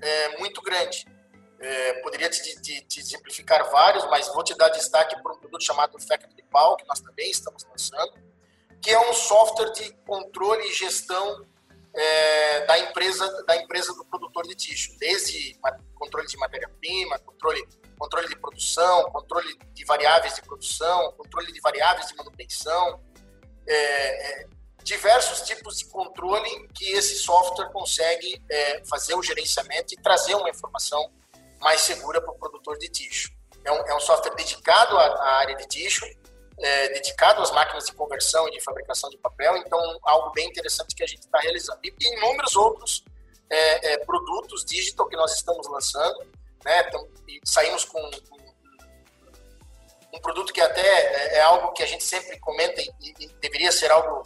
[0.00, 1.06] é, muito grande.
[1.60, 5.64] É, poderia te, te, te, exemplificar vários, mas vou te dar destaque para um produto
[5.64, 8.12] chamado Factory Pal, que nós também estamos lançando
[8.84, 11.42] que é um software de controle e gestão
[11.94, 15.58] é, da empresa da empresa do produtor de tixo, desde
[15.94, 17.66] controle de matéria-prima, controle
[17.98, 23.00] controle de produção, controle de variáveis de produção, controle de variáveis de manutenção,
[23.66, 24.46] é, é,
[24.82, 30.50] diversos tipos de controle que esse software consegue é, fazer o gerenciamento e trazer uma
[30.50, 31.10] informação
[31.58, 33.30] mais segura para o produtor de tixo.
[33.64, 36.04] É um, é um software dedicado à, à área de tixo,
[36.58, 40.94] é, dedicado às máquinas de conversão e de fabricação de papel, então algo bem interessante
[40.94, 41.80] que a gente está realizando.
[41.82, 43.04] E, inúmeros outros
[43.50, 46.18] é, é, produtos digital que nós estamos lançando,
[46.64, 46.84] né?
[46.88, 47.08] Então,
[47.44, 48.44] saímos com, com,
[50.12, 53.72] um produto que até é, é, algo que a gente sempre comenta e, e, deveria
[53.72, 54.22] ser algo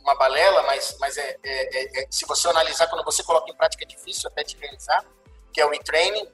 [0.00, 3.84] uma balela, mas, mas é, é, é, se você analisar quando você coloca em prática
[3.84, 5.04] é difícil até de realizar,
[5.52, 6.26] que é o e-training,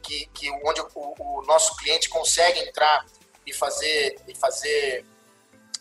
[0.00, 3.04] que, que onde o, o nosso cliente consegue entrar
[3.46, 5.04] e fazer, e fazer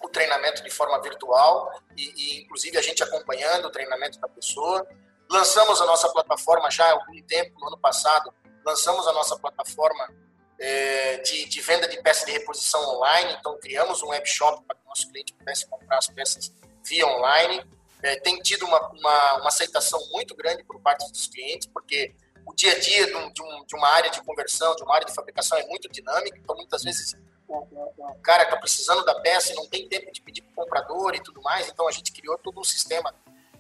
[0.02, 4.88] o treinamento de forma virtual e, e, inclusive a gente acompanhando o treinamento da pessoa.
[5.30, 10.14] Lançamos a nossa plataforma já há algum tempo, no ano passado, lançamos a nossa plataforma
[10.60, 14.78] é, de, de, venda de peças de reposição online, então criamos um web shop para
[14.78, 17.66] que o nosso cliente pudesse comprar as peças via online.
[18.02, 22.14] É, tem tido uma, uma, uma, aceitação muito grande por parte dos clientes, porque
[22.46, 23.32] o dia a dia de, um,
[23.66, 26.84] de, uma área de conversão, de uma área de fabricação é muito dinâmico, então muitas
[26.84, 27.16] vezes
[27.48, 31.16] o, cara está precisando da peça e não tem tempo de pedir para o comprador
[31.16, 33.14] e tudo mais, então a gente criou todo um sistema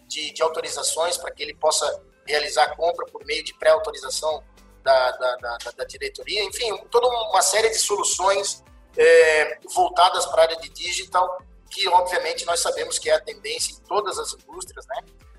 [0.07, 4.43] de, de autorizações para que ele possa realizar a compra por meio de pré-autorização
[4.83, 8.63] da, da, da, da, diretoria, enfim, toda uma série de soluções
[8.97, 13.73] é, voltadas para a área de digital, que obviamente nós sabemos que é a tendência
[13.73, 14.97] em todas as indústrias, né?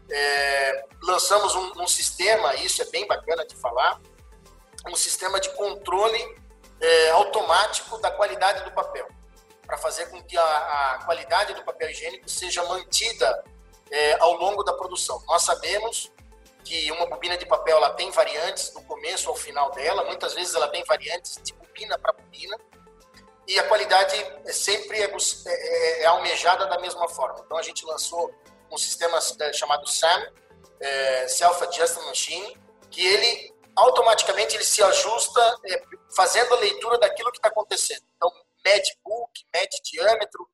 [0.08, 4.00] É, lançamos um, um, sistema, isso é bem bacana de falar,
[4.88, 6.36] um sistema de controle
[6.80, 9.08] é, automático da qualidade do papel,
[9.66, 13.44] para fazer com que a, a, qualidade do papel higiênico seja mantida
[13.90, 15.22] é, ao longo da produção.
[15.26, 16.12] Nós sabemos
[16.64, 20.54] que uma bobina de papel ela tem variantes do começo ao final dela, muitas vezes
[20.54, 22.56] ela tem variantes de bobina para bobina,
[23.46, 27.40] e a qualidade é sempre é, é, é, almejada da mesma forma.
[27.44, 28.34] Então a gente lançou
[28.70, 30.26] um sistema é, chamado SAM,
[30.80, 32.56] é, Self Adjustment Machine,
[32.90, 35.82] que ele automaticamente ele se ajusta é,
[36.14, 38.02] fazendo a leitura daquilo que está acontecendo.
[38.16, 38.30] Então
[38.64, 40.48] mede book, mede diâmetro,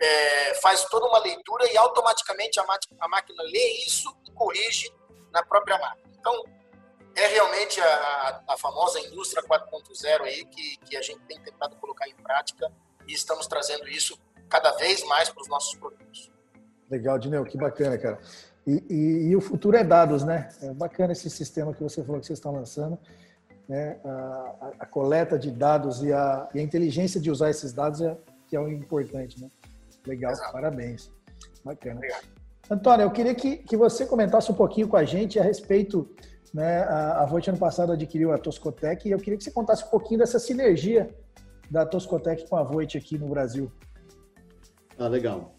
[0.00, 2.64] é, faz toda uma leitura e automaticamente a,
[3.00, 4.90] a máquina lê isso e corrige
[5.32, 6.08] na própria máquina.
[6.18, 6.44] Então,
[7.16, 12.08] é realmente a, a famosa indústria 4.0 aí que, que a gente tem tentado colocar
[12.08, 12.72] em prática
[13.06, 14.16] e estamos trazendo isso
[14.48, 16.30] cada vez mais para os nossos produtos.
[16.88, 18.20] Legal, Dineu, que bacana, cara.
[18.68, 20.50] E, e, e, o futuro é dados, né?
[20.60, 22.98] É bacana esse sistema que você falou que vocês estão lançando.
[23.66, 23.98] Né?
[24.04, 28.02] A, a, a coleta de dados e a, e a, inteligência de usar esses dados
[28.02, 28.14] é
[28.46, 29.50] que é o importante, né?
[30.06, 30.52] Legal, Exato.
[30.52, 31.10] parabéns.
[31.64, 31.96] Bacana.
[31.96, 32.24] Obrigado.
[32.70, 36.06] Antônio, eu queria que, que você comentasse um pouquinho com a gente a respeito,
[36.52, 39.82] né, a, a Voit ano passado adquiriu a Toscotec e eu queria que você contasse
[39.84, 41.08] um pouquinho dessa sinergia
[41.70, 43.72] da Toscotec com a Voit aqui no Brasil.
[44.98, 45.54] Ah, legal.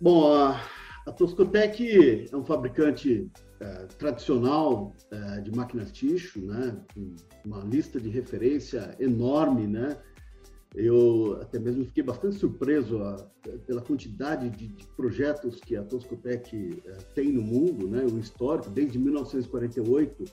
[0.00, 0.60] Bom, a,
[1.06, 6.76] a Toscotec é um fabricante é, tradicional é, de máquinas tixo, né,
[7.44, 9.96] uma lista de referência enorme, né,
[10.74, 13.16] eu até mesmo fiquei bastante surpreso a,
[13.64, 18.04] pela quantidade de, de, projetos que a Toscotec é, tem no mundo, né?
[18.04, 20.24] o histórico, desde 1948,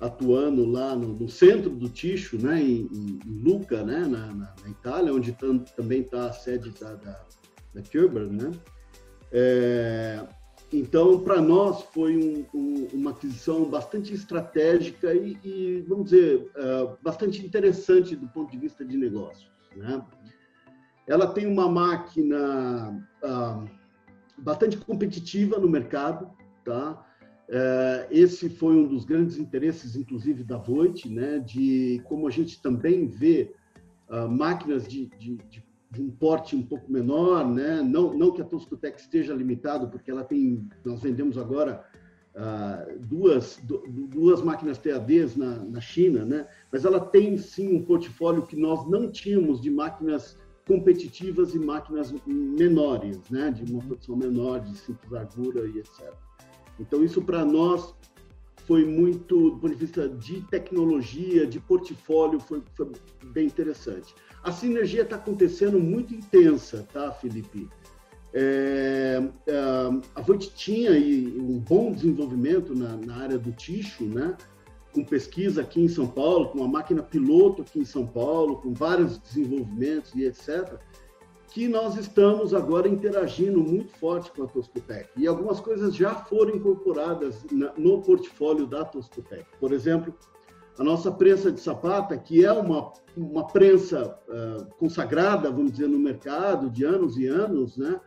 [0.00, 2.58] atuando lá no, no centro do Ticho, né?
[2.62, 4.00] em, em Luca, né?
[4.00, 7.26] na, na, na Itália, onde tam, também está a sede da, da,
[7.74, 8.32] da Kerber.
[8.32, 8.50] Né?
[9.32, 10.26] É,
[10.72, 16.96] então, para nós, foi um, um, uma aquisição bastante estratégica e, e vamos dizer, uh,
[17.02, 19.50] bastante interessante do ponto de vista de negócio.
[19.76, 20.00] Né?
[21.08, 23.68] Ela tem uma máquina uh,
[24.38, 26.30] bastante competitiva no mercado.
[26.64, 27.04] Tá?
[27.48, 31.40] Uh, esse foi um dos grandes interesses, inclusive, da Voit, né?
[31.40, 33.52] de como a gente também vê
[34.08, 37.82] uh, máquinas de, de, de de um porte um pouco menor, né?
[37.82, 41.84] Não, não que a Toscotec esteja limitado, porque ela tem, nós vendemos agora
[42.34, 46.46] uh, duas, duas máquinas TADs na, na China, né?
[46.70, 52.14] Mas ela tem sim um portfólio que nós não tínhamos de máquinas competitivas e máquinas
[52.24, 53.50] menores, né?
[53.50, 56.14] De uma produção menor, de simples largura e etc.
[56.78, 57.94] Então isso para nós
[58.64, 62.92] foi muito, do ponto de vista de tecnologia, de portfólio, foi, foi
[63.32, 64.14] bem interessante.
[64.42, 67.68] A sinergia está acontecendo muito intensa, tá, Felipe?
[68.32, 69.58] É, é,
[70.14, 74.36] a Voit tinha um bom desenvolvimento na, na, área do ticho, né?
[74.92, 78.72] com pesquisa aqui em São Paulo, com uma máquina piloto aqui em São Paulo, com
[78.72, 80.78] vários desenvolvimentos e etc.,
[81.48, 85.08] que nós estamos agora interagindo muito forte com a Toscotec.
[85.16, 89.44] E algumas coisas já foram incorporadas na, no portfólio da Toscotec.
[89.58, 90.14] Por exemplo,
[90.80, 95.98] a nossa prensa de sapata, que é uma, uma prensa uh, consagrada, vamos dizer, no
[95.98, 98.00] mercado de anos e anos, né?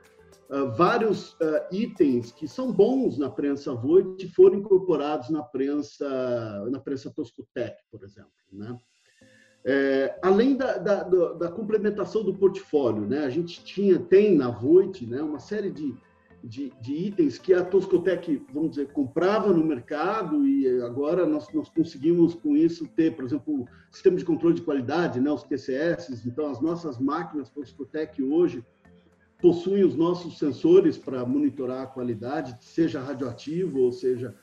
[0.49, 6.79] Uh, vários uh, itens que são bons na prensa Voit foram incorporados na prensa na
[6.79, 8.75] prensa Toscotec, por exemplo, né?
[9.63, 13.23] É, além da, da, da, complementação do portfólio, né?
[13.23, 15.21] A gente tinha tem na Voit, né?
[15.21, 15.95] Uma série de
[16.43, 21.69] de, de, itens que a Toscotec, vamos dizer, comprava no mercado e agora nós, nós
[21.69, 26.25] conseguimos com isso ter, por exemplo, sistema de controle de qualidade, né, os TCS.
[26.25, 28.63] Então, as nossas máquinas Toscotec hoje
[29.41, 34.35] possuem os nossos sensores para monitorar a qualidade, seja radioativo ou seja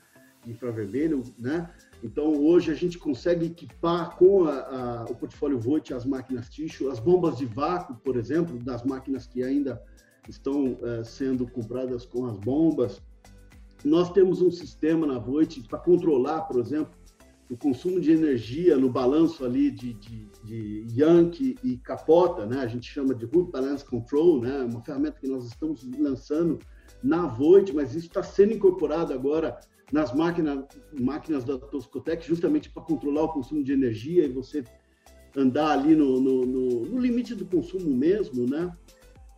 [0.45, 1.69] infravermelho, né?
[2.03, 6.89] Então, hoje a gente consegue equipar com a, a, o portfólio Voit as máquinas Ticho,
[6.89, 9.79] as bombas de vácuo, por exemplo, das máquinas que ainda
[10.29, 13.01] estão é, sendo compradas com as bombas.
[13.83, 16.93] Nós temos um sistema na Voit para controlar, por exemplo,
[17.49, 22.61] o consumo de energia no balanço ali de, de, de Yankee e capota, né?
[22.61, 24.63] A gente chama de Root Balance Control, né?
[24.63, 26.59] Uma ferramenta que nós estamos lançando
[27.03, 29.59] na Voit, mas isso está sendo incorporado agora
[29.91, 30.63] nas máquinas,
[30.97, 34.63] máquinas da Toscotec, justamente para controlar o consumo de energia e você
[35.35, 38.71] andar ali no, no, no, no limite do consumo mesmo, né?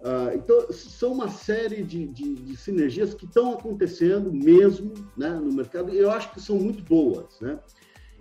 [0.04, 5.54] Uh, então, são uma série de, de, de sinergias que estão acontecendo mesmo né, no
[5.54, 7.40] mercado e eu acho que são muito boas.
[7.40, 7.58] Né?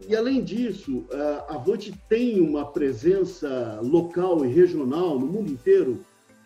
[0.09, 5.99] E, além disso, uh, a Vote tem uma presença local e regional no mundo inteiro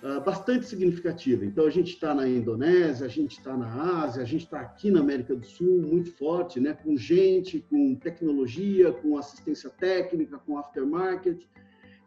[0.03, 1.45] uh, bastante significativa.
[1.45, 4.91] Então, a gente está na Indonésia, a gente está na Ásia, a gente está aqui
[4.91, 10.57] na América do Sul muito forte, né, com gente, com tecnologia, com assistência técnica, com
[10.57, 11.47] aftermarket.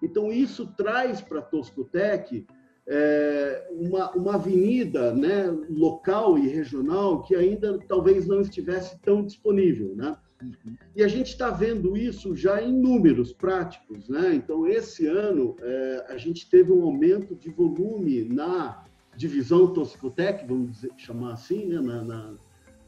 [0.01, 2.47] Então, isso traz para a Toscotec
[2.91, 9.95] é, uma, uma avenida né, local e regional que ainda talvez não estivesse tão disponível.
[9.95, 10.17] Né?
[10.41, 10.75] Uhum.
[10.95, 14.09] E a gente está vendo isso já em números práticos.
[14.09, 14.33] Né?
[14.33, 18.83] Então, esse ano, é, a gente teve um aumento de volume na
[19.15, 21.79] divisão Toscotec, vamos dizer, chamar assim, né?
[21.79, 22.33] na, na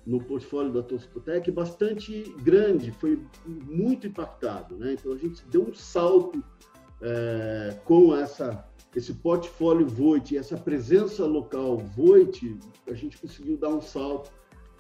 [0.03, 4.75] no portfólio da Toscotec bastante grande, foi muito impactado.
[4.75, 4.93] Né?
[4.93, 6.43] Então, a gente deu um salto
[7.01, 8.65] é, com essa
[8.95, 14.31] esse portfólio Voit, essa presença local Voit, a gente conseguiu dar um salto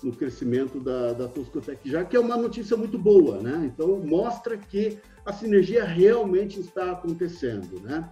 [0.03, 3.71] no crescimento da, da Toscotec, já que é uma notícia muito boa, né?
[3.71, 8.09] Então, mostra que a sinergia realmente está acontecendo, né?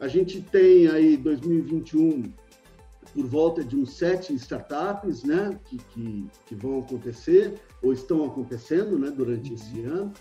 [0.00, 2.32] A gente tem aí 2021
[3.14, 8.98] por volta de uns sete startups, né, que, que, que vão acontecer ou estão acontecendo,
[8.98, 9.92] né, durante esse uhum.
[9.92, 10.12] ano.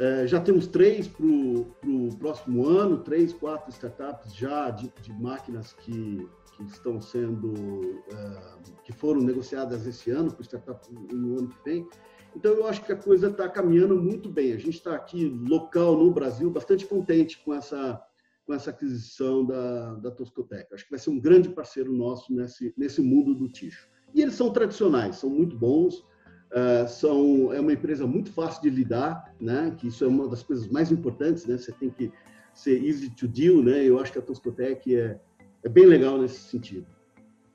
[0.00, 5.74] É, já temos três para o próximo ano, três, quatro startups já de, de máquinas
[5.74, 6.26] que,
[6.56, 11.86] que, estão sendo, é, que foram negociadas esse ano para startup no ano que vem.
[12.34, 14.54] Então, eu acho que a coisa está caminhando muito bem.
[14.54, 18.02] A gente está aqui, local no Brasil, bastante contente com essa,
[18.46, 20.72] com essa aquisição da, da Toscotec.
[20.72, 23.86] Acho que vai ser um grande parceiro nosso nesse, nesse mundo do ticho.
[24.14, 26.06] E eles são tradicionais, são muito bons,
[26.50, 29.72] Uh, são, é uma empresa muito fácil de lidar, né?
[29.78, 31.56] Que isso é uma das coisas mais importantes, né?
[31.56, 32.12] Você tem que
[32.52, 33.84] ser easy to deal, né?
[33.84, 35.16] Eu acho que a Toscotec é,
[35.62, 36.86] é bem legal nesse sentido.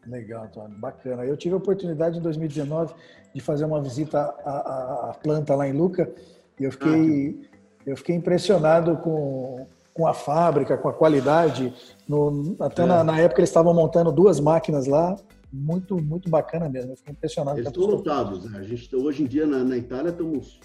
[0.07, 1.25] Legal, Antônio, bacana.
[1.25, 2.93] Eu tive a oportunidade em 2019
[3.33, 6.09] de fazer uma visita à, à planta lá em Luca
[6.57, 11.73] e eu fiquei, ah, eu fiquei impressionado com, com a fábrica, com a qualidade.
[12.07, 12.85] No, até é.
[12.85, 15.17] na, na época eles estavam montando duas máquinas lá
[15.55, 16.91] muito, muito bacana mesmo.
[16.91, 17.57] Eu fiquei impressionado.
[17.57, 18.59] Eles estão lotados, né?
[18.59, 20.59] A gente, hoje em dia, na, na Itália, estamos,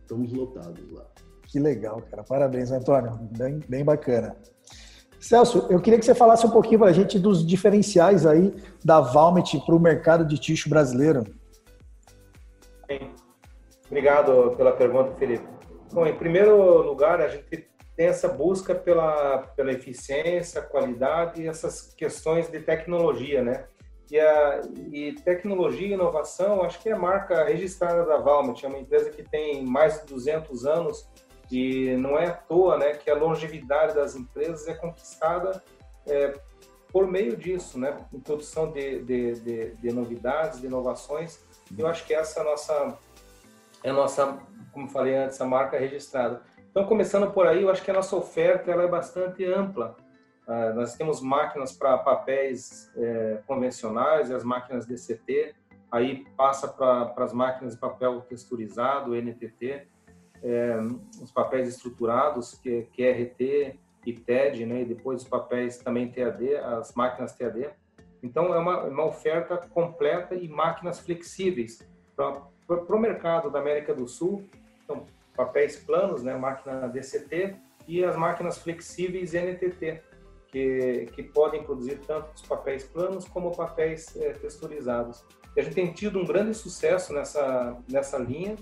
[0.00, 1.04] estamos lotados lá.
[1.42, 2.22] Que legal, cara.
[2.22, 3.12] Parabéns, Antônio.
[3.36, 4.36] Bem, bem bacana.
[5.18, 9.00] Celso, eu queria que você falasse um pouquinho para a gente dos diferenciais aí da
[9.00, 11.24] Valmet para o mercado de tixo brasileiro.
[12.86, 13.10] Bem,
[13.86, 15.46] obrigado pela pergunta, Felipe.
[15.92, 17.66] Bom, em primeiro lugar, a gente
[17.96, 23.64] tem essa busca pela, pela eficiência, qualidade e essas questões de tecnologia, né?
[24.10, 24.60] E, a,
[24.92, 29.10] e tecnologia e inovação, acho que é a marca registrada da Valmet, é uma empresa
[29.10, 31.08] que tem mais de 200 anos
[31.50, 35.62] e não é à toa né, que a longevidade das empresas é conquistada
[36.06, 36.34] é,
[36.92, 37.98] por meio disso, né?
[38.12, 41.40] Introdução de, de, de, de, novidades, de inovações.
[41.76, 42.98] Eu acho que essa é a nossa,
[43.82, 44.38] é a nossa,
[44.72, 46.42] como falei antes, a marca registrada.
[46.70, 49.96] Então, começando por aí, eu acho que a nossa oferta ela é bastante ampla.
[50.46, 55.54] Uh, nós temos máquinas para papéis é, convencionais as máquinas DCT,
[55.90, 59.88] aí passa para as máquinas de papel texturizado, NTT,
[60.42, 60.76] é,
[61.20, 63.12] os papéis estruturados, que, que é
[64.06, 67.70] e TED, né, e depois os papéis também TAD, as máquinas TAD.
[68.22, 74.06] Então, é uma, uma oferta completa e máquinas flexíveis para o mercado da América do
[74.06, 74.48] Sul.
[74.84, 75.04] Então,
[75.36, 77.56] papéis planos, né, máquina DCT,
[77.88, 80.00] e as máquinas flexíveis NTT,
[80.50, 85.24] que, que podem produzir tanto os papéis planos como papéis é, texturizados.
[85.56, 88.56] E a gente tem tido um grande sucesso nessa, nessa linha.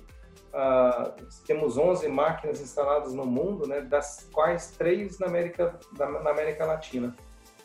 [0.53, 1.13] Ah,
[1.47, 7.15] temos 11 máquinas instaladas no mundo, né, das quais três na América, na América Latina.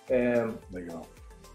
[0.09, 1.03] É, Legal.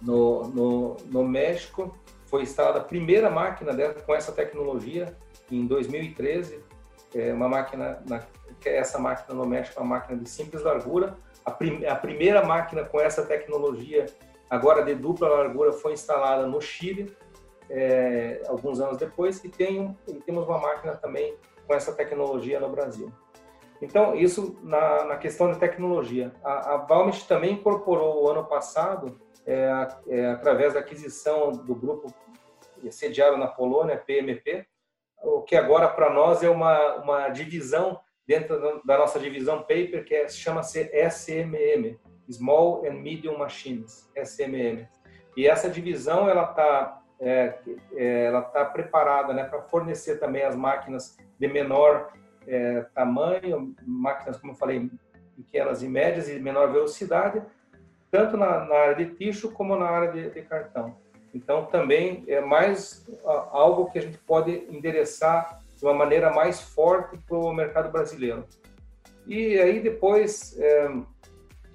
[0.01, 1.97] No, no, no México
[2.27, 5.17] foi instalada a primeira máquina dela com essa tecnologia
[5.51, 6.61] em 2013.
[7.15, 8.23] É uma máquina, na,
[8.65, 12.85] essa máquina no México é uma máquina de simples largura, a, prim a primeira máquina
[12.85, 14.07] com essa tecnologia,
[14.49, 17.15] agora de dupla largura, foi instalada no Chile,
[17.69, 21.37] é, alguns anos depois, e, tem, e temos uma máquina também
[21.67, 23.13] com essa tecnologia no Brasil.
[23.81, 26.33] Então, isso na, na questão de tecnologia.
[26.43, 32.13] A, a Valmet também incorporou ano passado, é, é, através da aquisição do grupo
[32.91, 34.67] sediado na Polônia, PMP,
[35.23, 40.15] o que agora para nós é uma, uma divisão dentro da nossa divisão paper, que
[40.15, 41.99] é, chama-se SMM,
[42.31, 44.87] Small and Medium Machines, SMM.
[45.37, 47.55] E essa divisão ela está é,
[47.95, 52.13] é, ela está preparada né, para fornecer também as máquinas de menor
[52.47, 54.91] é, tamanho, máquinas, como eu falei,
[55.37, 57.43] pequenas e médias e menor velocidade,
[58.11, 60.97] tanto na, na área de ticho como na área de, de, cartão.
[61.33, 63.07] Então, também é mais
[63.51, 68.47] algo que a gente pode endereçar de uma maneira mais forte para o mercado brasileiro.
[69.27, 70.89] E aí, depois, é,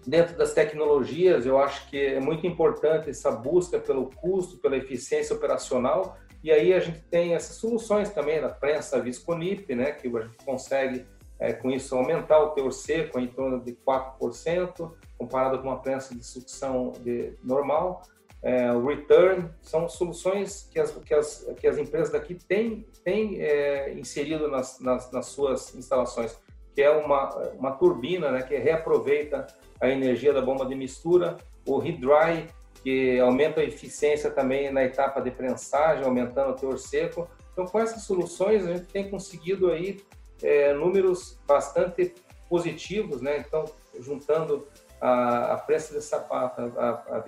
[0.05, 5.35] dentro das tecnologias, eu acho que é muito importante essa busca pelo custo, pela eficiência
[5.35, 10.21] operacional, e aí a gente tem essas soluções também da prensa Visconip, né, que a
[10.21, 11.05] gente consegue
[11.37, 16.15] é, com isso aumentar o teor seco em torno de 4%, comparado com uma prensa
[16.15, 18.01] de sucção de, normal.
[18.41, 23.93] É, return são soluções que as, que as, que as empresas daqui têm, têm é,
[23.93, 26.37] inserido nas, nas, nas, suas instalações,
[26.73, 29.45] que é uma, uma turbina né, que reaproveita
[29.81, 31.35] a energia da bomba de mistura,
[31.65, 32.47] o Hydry,
[32.81, 37.29] que aumenta a eficiência também na etapa de prensagem, aumentando o teor seco.
[37.51, 39.99] Então, com essas soluções, a gente tem conseguido aí
[40.41, 42.13] é, números bastante
[42.47, 43.43] positivos, né?
[43.45, 43.65] Então,
[43.99, 44.65] juntando
[45.01, 47.23] a, a prensa de sapato, a, a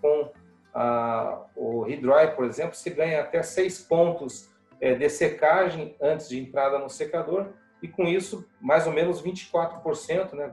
[0.00, 0.30] com
[0.74, 4.50] a, o Hydry, por exemplo, se ganha até seis pontos
[4.80, 7.48] é, de secagem antes de entrada no secador,
[7.82, 10.52] e com isso, mais ou menos 24%, né?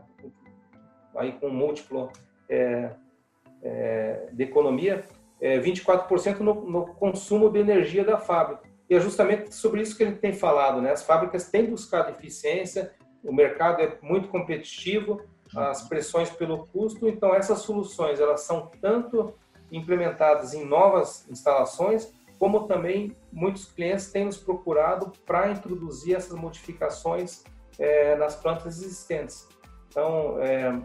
[1.16, 2.12] Aí com múltiplo
[2.49, 2.91] é,
[3.64, 5.04] é, de economia,
[5.39, 8.70] é, 24% no, no, consumo de energia da fábrica.
[8.89, 10.91] E é justamente sobre isso que gente tem falado, né?
[10.91, 12.93] As fábricas têm buscado eficiência,
[13.24, 15.22] o mercado é muito competitivo,
[15.56, 19.34] as pressões pelo custo, então essas soluções elas são tanto
[19.72, 27.43] implementadas em novas instalações, como também muitos clientes têm nos procurado para introduzir essas modificações
[27.78, 29.47] é, nas plantas existentes.
[29.88, 30.80] Então, é,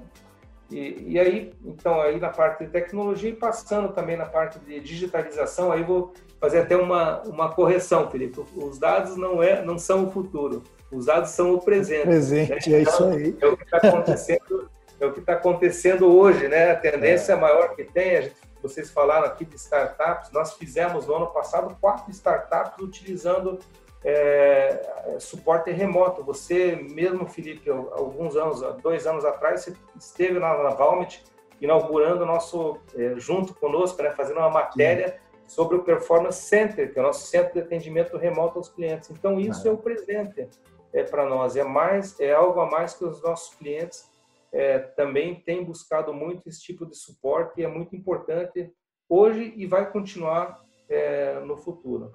[0.71, 4.81] e, e, aí, então, aí na parte de tecnologia e passando também na parte de
[4.81, 8.41] digitalização, aí vou fazer até uma, uma correção, Felipe.
[8.57, 12.03] Os dados não, é, não são o futuro, os dados são o presente.
[12.03, 12.79] Presente, né?
[12.79, 13.37] é isso aí.
[13.41, 14.56] É o que está acontecendo,
[14.99, 16.73] é o que está acontecendo hoje, né?
[16.73, 17.37] A tendência é.
[17.37, 21.77] maior que tem, a gente, vocês falaram aqui de startups, nós fizemos no ano passado
[21.81, 23.59] quatro startups utilizando
[24.05, 26.25] é, suporte remoto.
[26.25, 31.23] Você mesmo, Felipe, alguns anos, dois anos atrás, você esteve na, na Valmet
[31.61, 35.15] inaugurando o nosso, é, junto conosco, né, fazendo uma matéria Sim.
[35.47, 39.11] sobre o Performance Center, que é o nosso centro de atendimento remoto aos clientes.
[39.11, 39.71] Então, isso ah.
[39.71, 40.49] é o presente
[40.93, 41.57] é, para nós.
[41.57, 44.11] É mais, é algo a mais que os nossos clientes
[44.57, 48.73] é, também têm buscado muito esse tipo de suporte e é muito importante
[49.07, 52.11] hoje e vai continuar é, no futuro.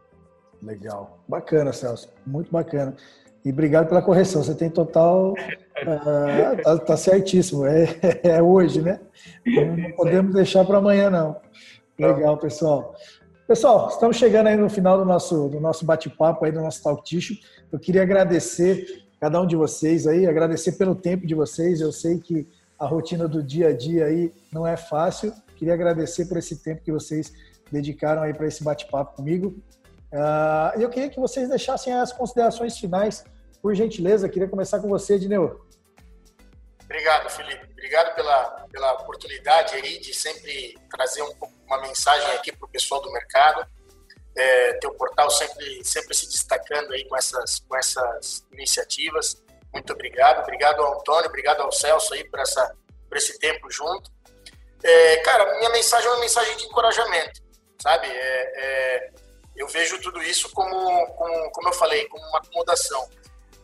[0.62, 1.20] Legal.
[1.28, 2.12] Bacana, Celso.
[2.26, 2.96] Muito bacana.
[3.46, 4.44] E obrigado pela correção.
[4.44, 5.34] Você tem total.
[5.34, 7.66] Uh, tá, tá, certíssimo.
[7.66, 7.86] É,
[8.24, 9.00] é, hoje, né?
[9.46, 11.40] Não podemos deixar para amanhã, não.
[11.98, 12.96] Legal, pessoal.
[13.48, 17.04] Pessoal, estamos chegando aí no final do nosso, do nosso bate-papo aí, do nosso Talk
[17.04, 17.38] Tissue.
[17.72, 21.80] Eu queria agradecer cada um de vocês aí, agradecer pelo tempo de vocês.
[21.80, 22.50] Eu sei que
[22.80, 25.32] a rotina do dia a dia aí não é fácil.
[25.56, 27.32] Queria agradecer por esse tempo que vocês
[27.72, 29.56] dedicaram aí para esse bate-papo comigo.
[30.12, 33.24] Uh, eu queria que vocês deixassem as considerações finais,
[33.62, 34.28] por gentileza.
[34.28, 35.64] Queria começar com você, Dineu.
[36.84, 37.64] Obrigado, Felipe.
[37.74, 41.32] Obrigado pela, pela oportunidade aí de sempre trazer um,
[41.68, 43.68] uma mensagem aqui para o pessoal do mercado.
[44.36, 49.44] É, teu portal sempre, sempre se destacando aí com essas, com essas iniciativas.
[49.74, 50.44] Muito obrigado.
[50.44, 52.76] Obrigado ao Antônio, obrigado ao Celso aí por, essa,
[53.10, 54.10] por esse tempo junto.
[54.84, 57.42] É, cara, minha mensagem é uma mensagem de encorajamento,
[57.82, 58.08] sabe?
[58.08, 59.12] É, é
[59.56, 63.08] eu vejo tudo isso como, como, como eu falei, como uma acomodação.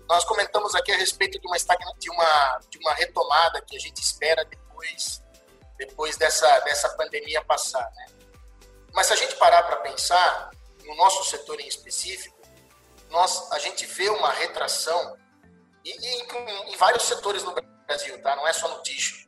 [0.07, 1.57] Nós comentamos aqui a respeito de uma,
[1.97, 5.23] de uma, de uma retomada que a gente espera depois,
[5.77, 7.91] depois dessa, dessa pandemia passar.
[7.95, 8.05] Né?
[8.93, 10.51] Mas se a gente parar para pensar,
[10.87, 12.37] no nosso setor em específico,
[13.09, 15.17] nós, a gente vê uma retração,
[15.85, 17.53] e, e em, em, vários setores no
[17.85, 18.35] Brasil, tá?
[18.35, 19.27] não é só no ticho,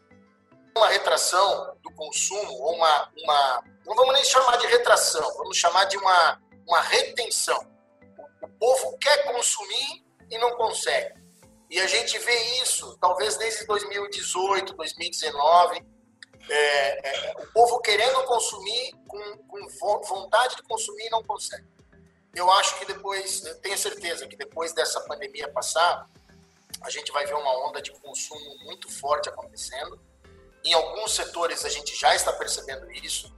[0.76, 3.64] uma retração do consumo, ou uma, uma.
[3.86, 6.40] Não vamos nem chamar de retração, vamos chamar de uma
[6.70, 7.68] uma retenção.
[8.42, 11.20] O povo quer consumir e não consegue.
[11.70, 15.86] E a gente vê isso, talvez desde 2018, 2019,
[16.48, 21.68] é, é, o povo querendo consumir, com, com vontade de consumir e não consegue.
[22.34, 26.08] Eu acho que depois, tenho certeza que depois dessa pandemia passar,
[26.82, 30.00] a gente vai ver uma onda de consumo muito forte acontecendo.
[30.64, 33.34] Em alguns setores a gente já está percebendo isso.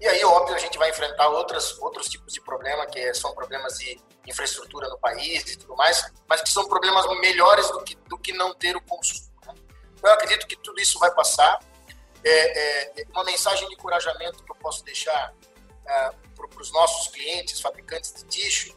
[0.00, 3.78] E aí, óbvio, a gente vai enfrentar outras, outros tipos de problema, que são problemas
[3.78, 8.16] de infraestrutura no país e tudo mais, mas que são problemas melhores do que, do
[8.16, 9.28] que não ter o consumo.
[9.44, 9.54] Né?
[10.02, 11.58] Eu acredito que tudo isso vai passar.
[12.24, 15.34] É, é, uma mensagem de encorajamento que eu posso deixar
[15.86, 18.76] é, para os nossos clientes, fabricantes de tixo,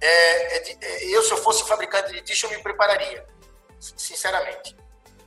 [0.00, 3.26] é, é é, eu, se eu fosse fabricante de tixo, eu me prepararia,
[3.78, 4.76] sinceramente.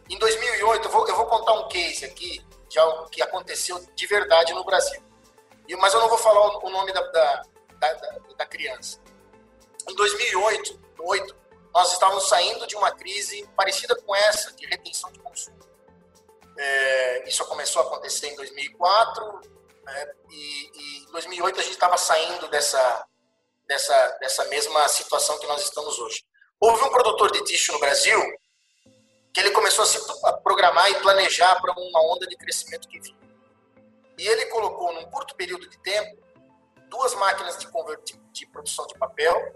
[0.09, 4.07] Em 2008, eu vou, eu vou contar um case aqui de algo que aconteceu de
[4.07, 5.01] verdade no Brasil.
[5.80, 7.43] Mas eu não vou falar o nome da, da,
[7.80, 7.93] da,
[8.38, 8.99] da criança.
[9.89, 11.36] Em 2008, 2008,
[11.73, 15.57] nós estávamos saindo de uma crise parecida com essa, de retenção de consumo.
[16.57, 19.41] É, isso começou a acontecer em 2004,
[19.83, 23.05] né, e, em 2008 a gente estava saindo dessa,
[23.67, 26.25] dessa, dessa mesma situação que nós estamos hoje.
[26.59, 28.19] Houve um produtor de tixo no Brasil
[29.33, 29.99] que ele começou a se
[30.41, 33.17] programar e planejar para uma onda de crescimento que vinha.
[34.17, 36.17] E ele colocou, num curto período de tempo,
[36.89, 37.67] duas máquinas de,
[38.03, 39.55] de, de produção de papel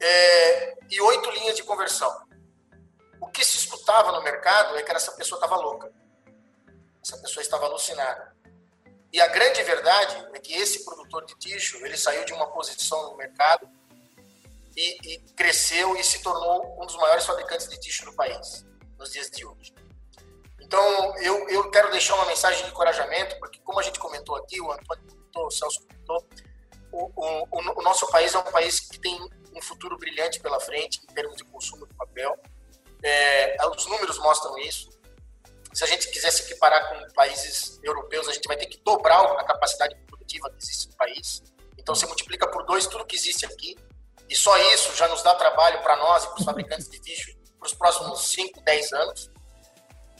[0.00, 2.27] é, e oito linhas de conversão.
[3.20, 5.92] O que se escutava no mercado é que essa pessoa estava louca.
[7.02, 8.36] Essa pessoa estava alucinada.
[9.12, 13.10] E a grande verdade é que esse produtor de tixo, ele saiu de uma posição
[13.10, 13.68] no mercado
[14.76, 18.66] e, e cresceu e se tornou um dos maiores fabricantes de tixo do país
[18.98, 19.74] nos dias de hoje.
[20.60, 24.60] Então, eu, eu quero deixar uma mensagem de encorajamento, porque como a gente comentou aqui,
[24.60, 26.28] o Antônio comentou, o Celso comentou,
[26.92, 29.18] o, o, o nosso país é um país que tem
[29.54, 32.38] um futuro brilhante pela frente em termos de consumo de papel.
[33.02, 34.90] É, os números mostram isso.
[35.72, 39.20] Se a gente quiser se equiparar com países europeus, a gente vai ter que dobrar
[39.20, 41.42] a capacidade produtiva que existe no país.
[41.76, 43.76] Então, você multiplica por dois tudo que existe aqui.
[44.28, 47.38] E só isso já nos dá trabalho para nós e para os fabricantes de tixo
[47.58, 49.30] para os próximos 5, 10 anos.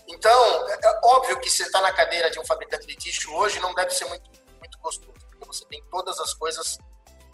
[0.08, 3.60] Então, é, é óbvio que você está na cadeira de um fabricante de tixo hoje
[3.60, 6.78] não deve ser muito, muito gostoso, porque você tem todas as coisas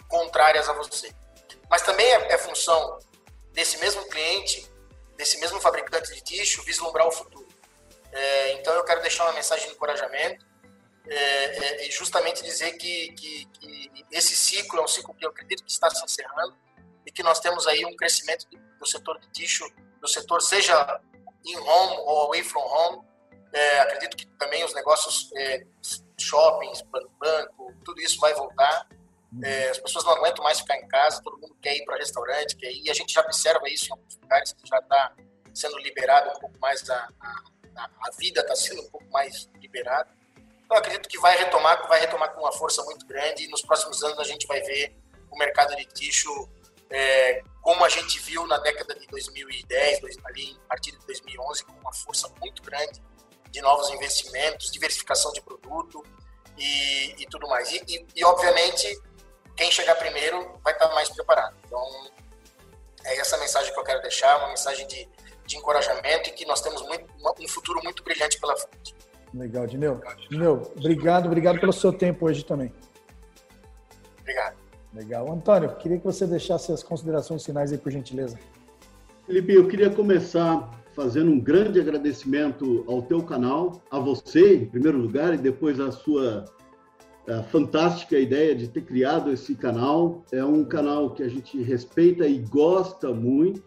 [0.09, 1.14] contrárias a você.
[1.70, 2.99] Mas também é, é função
[3.53, 4.70] desse mesmo cliente,
[5.17, 7.49] desse mesmo fabricante de tixo, vislumbrar o futuro.
[8.12, 10.47] É, então, eu quero deixar uma mensagem de encorajamento
[11.07, 15.31] é, é, e justamente dizer que, que, que, esse ciclo é um ciclo que eu
[15.31, 16.57] acredito que está se encerrando
[17.05, 18.47] e que nós temos aí um crescimento
[18.79, 19.65] do setor de tixo
[20.01, 21.01] do setor, seja
[21.45, 23.03] in home ou away from home.
[23.53, 25.65] É, acredito que também os negócios, é,
[26.19, 26.83] shoppings,
[27.19, 28.89] banco, tudo isso vai voltar.
[29.43, 32.57] É, as pessoas não aguentam mais ficar em casa, todo mundo quer ir para restaurante,
[32.57, 32.85] quer ir.
[32.85, 35.12] E a gente já observa isso em alguns lugares que já está
[35.53, 37.43] sendo liberado um pouco mais, a, a,
[37.76, 40.09] a vida está sendo um pouco mais liberada.
[40.64, 44.03] Então, acredito que vai retomar, vai retomar com uma força muito grande e nos próximos
[44.03, 44.97] anos a gente vai ver
[45.30, 46.30] o mercado de tixo
[46.91, 51.72] é, como a gente viu na década de 2010, ali a partir de 2011, com
[51.72, 53.03] uma força muito grande
[53.51, 56.05] de novos investimentos, diversificação de produto
[56.59, 57.70] e, e tudo mais.
[57.70, 58.87] E, e, e, obviamente,
[59.57, 61.55] quem chegar primeiro vai estar mais preparado.
[61.67, 61.81] Então,
[63.05, 65.09] é essa mensagem que eu quero deixar, uma mensagem de,
[65.47, 67.07] de encorajamento e que nós temos muito,
[67.41, 68.95] um futuro muito brilhante pela frente.
[69.33, 70.01] Legal, Dineu.
[70.31, 72.73] Dineu, obrigado, obrigado pelo seu tempo hoje também.
[74.21, 74.57] Obrigado.
[74.95, 75.31] Legal.
[75.31, 78.39] Antônio, queria que você deixasse as considerações finais aí, por gentileza.
[79.27, 84.99] Felipe, eu queria começar fazendo um grande agradecimento ao teu canal, a você, em primeiro
[84.99, 86.45] lugar, e depois a sua
[87.29, 90.25] a fantástica ideia de ter criado esse canal.
[90.33, 93.62] É um canal que a gente respeita e gosta muito.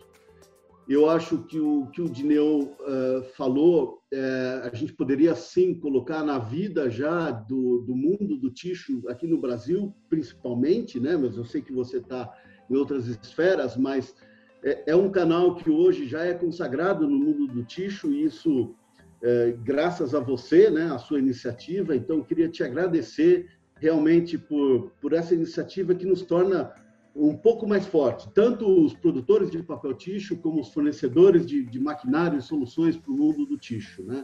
[0.87, 6.23] Eu acho que o que o Dineu uh, falou, uh, a gente poderia sim colocar
[6.23, 11.17] na vida já do, do mundo do ticho aqui no Brasil, principalmente, né?
[11.17, 12.31] Mas eu sei que você está
[12.69, 14.15] em outras esferas, mas
[14.63, 18.73] é, é, um canal que hoje já é consagrado no mundo do ticho e isso
[19.21, 20.91] é, graças a você, né?
[20.91, 21.95] A sua iniciativa.
[21.95, 23.47] Então, eu queria te agradecer
[23.79, 26.73] realmente por, por essa iniciativa que nos torna
[27.15, 31.79] um pouco mais forte, tanto os produtores de papel ticho como os fornecedores de, de
[31.79, 34.23] maquinário e soluções para o mundo do ticho, né?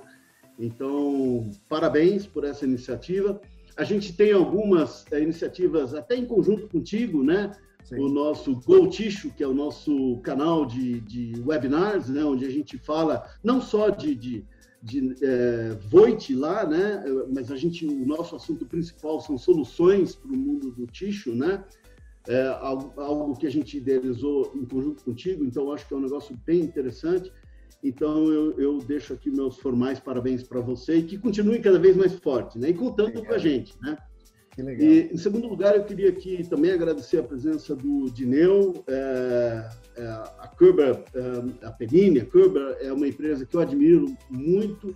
[0.59, 3.41] Então, parabéns por essa iniciativa.
[3.75, 7.51] A gente tem algumas é, iniciativas até em conjunto contigo, né?
[7.83, 7.99] Sim.
[7.99, 12.23] O nosso Go Ticho, que é o nosso canal de, de webinars, né?
[12.23, 14.45] Onde a gente fala não só de, de,
[14.83, 17.03] de é, Voit lá, né?
[17.33, 21.63] Mas a gente, o nosso assunto principal são soluções para o mundo do ticho, né?
[22.27, 26.01] é algo, algo, que a gente idealizou em conjunto contigo, então acho que é um
[26.01, 27.31] negócio bem interessante.
[27.83, 31.97] Então eu, eu deixo aqui meus formais parabéns para você e que continue cada vez
[31.97, 32.69] mais forte, né?
[32.69, 33.97] E contando com a gente, né?
[34.57, 39.69] E em segundo lugar, eu queria aqui também agradecer a presença do Dineu, é,
[40.39, 44.95] a Kerber, é, a Penini, a Kerber é uma empresa que eu admiro muito.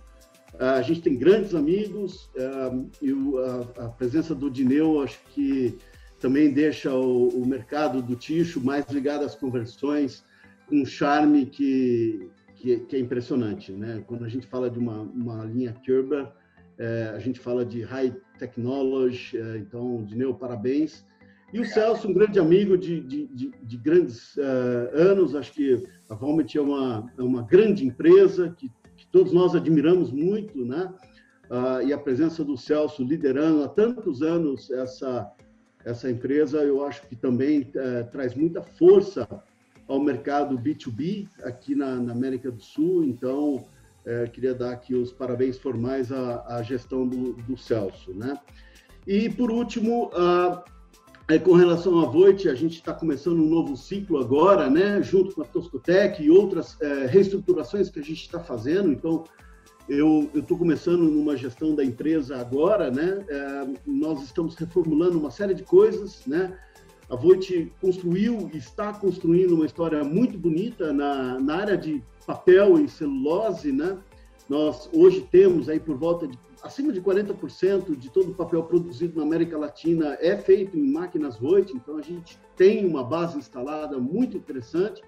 [0.58, 2.44] A gente tem grandes amigos é,
[3.02, 3.12] e
[3.78, 5.78] a, presença do Dineu, acho que
[6.18, 10.24] também deixa o, mercado do ticho mais ligado às conversões,
[10.66, 14.02] com um charme que, que, que, é impressionante, né?
[14.06, 16.28] Quando a gente fala de uma, uma linha Kerber,
[16.76, 21.04] é, a gente fala de high technology, é, então, Dineu, parabéns.
[21.52, 25.82] E o Celso, um grande amigo de, de, de, de grandes uh, anos, acho que
[26.08, 30.92] a Valmet é uma, é uma grande empresa que, que todos nós admiramos muito, né?
[31.50, 35.32] Uh, e a presença do Celso liderando há tantos anos essa,
[35.82, 39.26] essa empresa, eu acho que também uh, traz muita força
[39.88, 43.04] ao mercado B2B aqui na, na América do Sul.
[43.04, 48.12] Então, uh, queria dar aqui os parabéns formais à, à gestão do, do, Celso.
[48.12, 48.38] Né?
[49.06, 50.62] E, por último, uh,
[51.36, 55.02] com relação à Voit, a gente está começando um novo ciclo agora, né?
[55.02, 58.90] junto com a Toscotec e outras eh, reestruturações que a gente está fazendo.
[58.90, 59.24] Então,
[59.88, 63.24] eu estou começando numa gestão da empresa agora, né?
[63.26, 66.58] É, nós estamos reformulando uma série de coisas, né?
[67.08, 72.78] A Voit construiu e está construindo uma história muito bonita na, na área de papel
[72.78, 73.96] e celulose, né?
[74.46, 79.16] Nós hoje temos aí por volta de acima de 40% de todo o papel produzido
[79.16, 83.98] na América Latina é feito em máquinas Voit, então a gente tem uma base instalada
[83.98, 85.02] muito interessante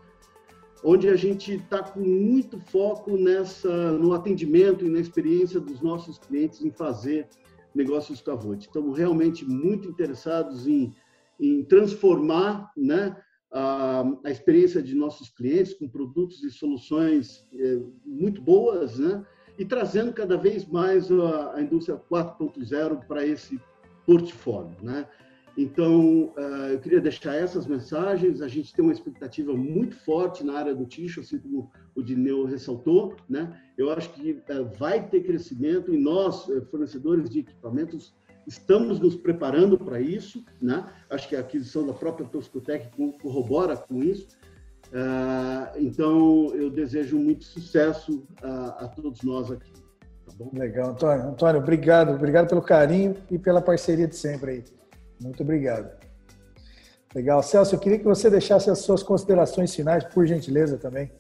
[0.83, 6.19] onde a gente está com muito foco nessa no atendimento e na experiência dos nossos
[6.19, 7.29] clientes em fazer
[7.75, 8.67] negócios com a Vote.
[8.67, 10.93] Estamos realmente muito interessados em,
[11.39, 13.17] em transformar né,
[13.53, 19.25] a, a experiência de nossos clientes com produtos e soluções é, muito boas, né,
[19.61, 23.61] e trazendo cada vez mais a, a indústria 4.0 para esse
[24.07, 24.75] portfólio.
[24.83, 25.07] Né?
[25.55, 28.41] Então, eh, eu queria deixar essas mensagens.
[28.41, 32.47] A gente tem uma expectativa muito forte na área do tixo, assim como o Dineu
[32.47, 33.15] ressaltou.
[33.29, 33.55] Né?
[33.77, 38.15] Eu acho que eh, vai ter crescimento e nós, eh, fornecedores de equipamentos,
[38.47, 40.43] estamos nos preparando para isso.
[40.59, 40.91] Né?
[41.11, 42.89] Acho que a aquisição da própria Toscotec
[43.21, 44.27] corrobora com isso.
[45.77, 49.73] Então, eu desejo muito sucesso a, a todos nós aqui.
[50.27, 51.29] Tá Legal, Antônio.
[51.29, 52.13] Antônio, obrigado.
[52.13, 54.65] Obrigado pelo carinho e pela parceria de sempre aí.
[55.21, 55.91] Muito obrigado.
[57.15, 57.43] Legal.
[57.43, 61.11] Celso, eu queria que você deixasse as suas considerações finais, por gentileza, também.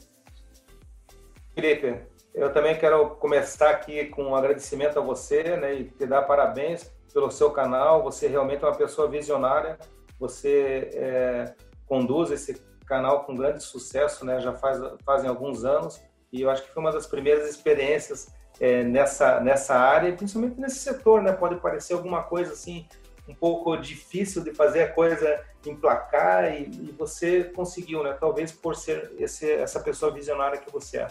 [1.54, 1.96] Felipe,
[2.32, 6.90] eu também quero começar aqui com um agradecimento a você né, e te dar parabéns
[7.12, 8.02] pelo seu canal.
[8.04, 9.78] Você realmente é uma pessoa visionária.
[10.18, 11.52] Você é,
[11.86, 12.54] conduz esse
[12.90, 14.40] canal com grande sucesso, né?
[14.40, 18.82] Já faz fazem alguns anos e eu acho que foi uma das primeiras experiências é,
[18.82, 21.32] nessa nessa área, principalmente nesse setor, né?
[21.32, 22.84] Pode parecer alguma coisa assim
[23.28, 28.16] um pouco difícil de fazer a coisa emplacar e, e você conseguiu, né?
[28.18, 31.08] Talvez por ser esse, essa pessoa visionária que você é.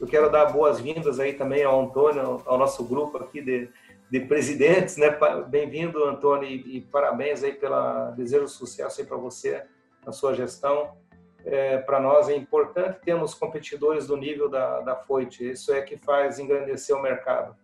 [0.00, 3.68] Eu quero dar boas-vindas aí também ao Antônio, ao nosso grupo aqui de,
[4.10, 5.10] de presidentes, né?
[5.48, 9.62] Bem-vindo, Antônio, e, e, parabéns aí pela desejo de sucesso aí para você
[10.06, 10.96] na sua gestão.
[11.44, 15.50] É, para nós é importante termos competidores do nível da, da Foit.
[15.50, 17.56] Isso é que faz engrandecer o mercado.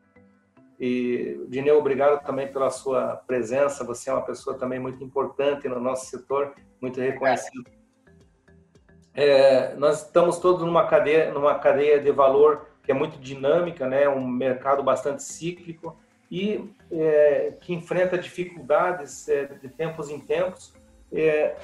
[0.78, 3.84] E, Dineu, obrigado também pela sua presença.
[3.84, 7.64] Você é uma pessoa também muito importante no nosso setor, muito reconhecido.
[9.14, 14.08] É, nós estamos todos numa cadeia, numa cadeia de valor que é muito dinâmica, né?
[14.08, 15.98] Um mercado bastante cíclico
[16.30, 20.74] e é, que enfrenta dificuldades é, de tempos em tempos
[21.12, 21.56] é,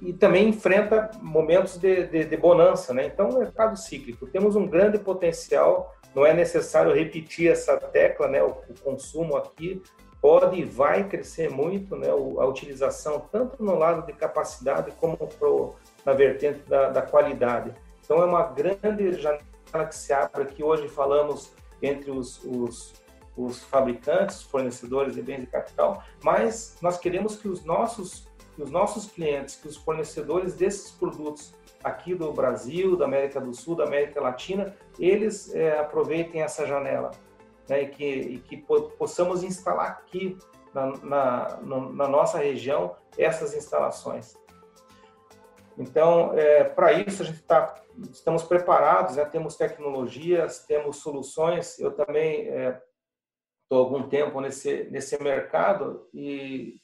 [0.00, 3.06] e também enfrenta momentos de, de, de bonança, né?
[3.06, 4.26] Então, um mercado cíclico.
[4.26, 8.42] Temos um grande potencial não é necessário repetir essa tecla, né?
[8.42, 9.82] O, o consumo aqui
[10.20, 12.08] pode e vai crescer muito, né?
[12.10, 17.72] a utilização tanto no lado de capacidade como pro, na vertente da, da qualidade.
[18.04, 19.42] Então é uma grande janela
[19.88, 22.94] que se abre aqui hoje falamos entre os, os,
[23.36, 28.27] os fabricantes, fornecedores de bens de capital, mas nós queremos que os nossos
[28.58, 31.54] que os nossos clientes, que os fornecedores desses produtos
[31.84, 37.12] aqui do Brasil, da América do Sul, da América Latina, eles é, aproveitem essa janela
[37.68, 40.36] né, e, que, e que possamos instalar aqui
[40.74, 44.36] na, na, na, nossa região essas instalações.
[45.78, 47.80] Então, é, para isso, a gente tá,
[48.10, 51.78] estamos preparados, né, temos tecnologias, temos soluções.
[51.78, 56.80] Eu também estou é, algum tempo nesse, nesse mercado e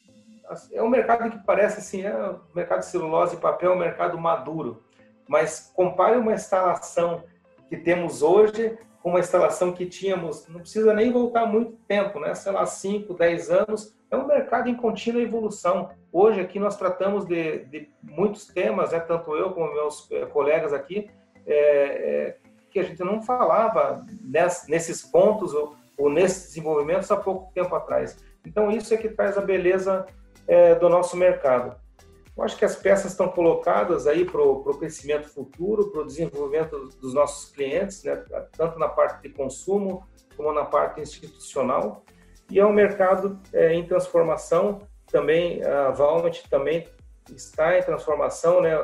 [0.72, 3.78] é um mercado que parece assim, é o mercado de celulose e papel é um
[3.78, 4.82] mercado maduro,
[5.26, 7.24] mas compare uma instalação
[7.68, 12.34] que temos hoje com uma instalação que tínhamos, não precisa nem voltar muito tempo, né?
[12.34, 15.90] sei lá, 5, 10 anos, é um mercado em contínua evolução.
[16.10, 19.00] Hoje aqui nós tratamos de, de muitos temas, né?
[19.00, 21.10] tanto eu como meus eh, colegas aqui,
[21.46, 22.36] é, é,
[22.70, 27.74] que a gente não falava ness, nesses pontos ou, ou nesses desenvolvimentos há pouco tempo
[27.74, 28.16] atrás.
[28.46, 30.06] Então isso é que traz a beleza
[30.46, 31.76] é, do nosso mercado.
[32.36, 36.88] Eu acho que as peças estão colocadas aí para o crescimento futuro, para o desenvolvimento
[37.00, 38.24] dos nossos clientes, né?
[38.56, 40.04] tanto na parte de consumo
[40.36, 42.04] como na parte institucional.
[42.50, 44.80] E é um mercado é, em transformação.
[45.06, 46.88] Também a Valmet também
[47.32, 48.74] está em transformação, né?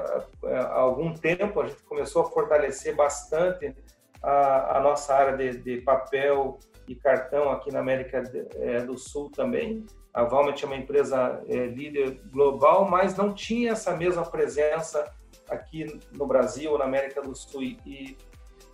[0.44, 3.74] Há algum tempo a gente começou a fortalecer bastante
[4.22, 6.58] a, a nossa área de, de, papel
[6.88, 8.22] e cartão aqui na América
[8.56, 9.84] é, do Sul também.
[10.12, 15.12] A Valmet é uma empresa é, líder global, mas não tinha essa mesma presença
[15.48, 17.62] aqui no Brasil, na América do Sul.
[17.62, 18.16] E,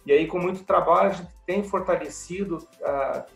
[0.05, 3.27] e aí, com muito trabalho, a gente tem fortalecido, ah,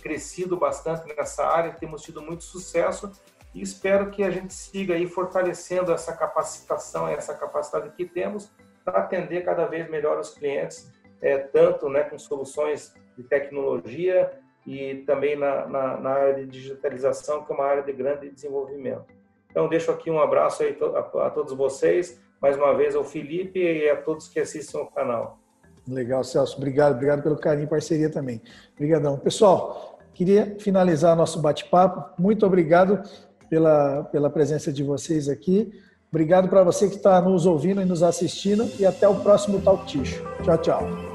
[0.00, 3.12] crescido bastante nessa área, temos tido muito sucesso
[3.54, 8.50] e espero que a gente siga aí fortalecendo essa capacitação, essa capacidade que temos
[8.84, 10.90] para atender cada vez melhor os clientes,
[11.20, 14.30] é, tanto né, com soluções de tecnologia
[14.66, 19.04] e também na, na, na, área de digitalização, que é uma área de grande desenvolvimento.
[19.50, 23.60] Então, deixo aqui um abraço aí a, a todos vocês, mais uma vez ao Felipe
[23.60, 25.38] e a todos que assistem o canal.
[25.86, 26.56] Legal, Celso.
[26.56, 28.40] Obrigado, obrigado pelo carinho e parceria também.
[28.74, 29.18] Obrigadão.
[29.18, 32.20] Pessoal, queria finalizar nosso bate-papo.
[32.20, 33.02] Muito obrigado
[33.50, 35.72] pela, pela presença de vocês aqui.
[36.10, 39.84] Obrigado para você que está nos ouvindo e nos assistindo e até o próximo Talk
[39.84, 40.24] Ticho.
[40.44, 41.13] Tchau, tchau.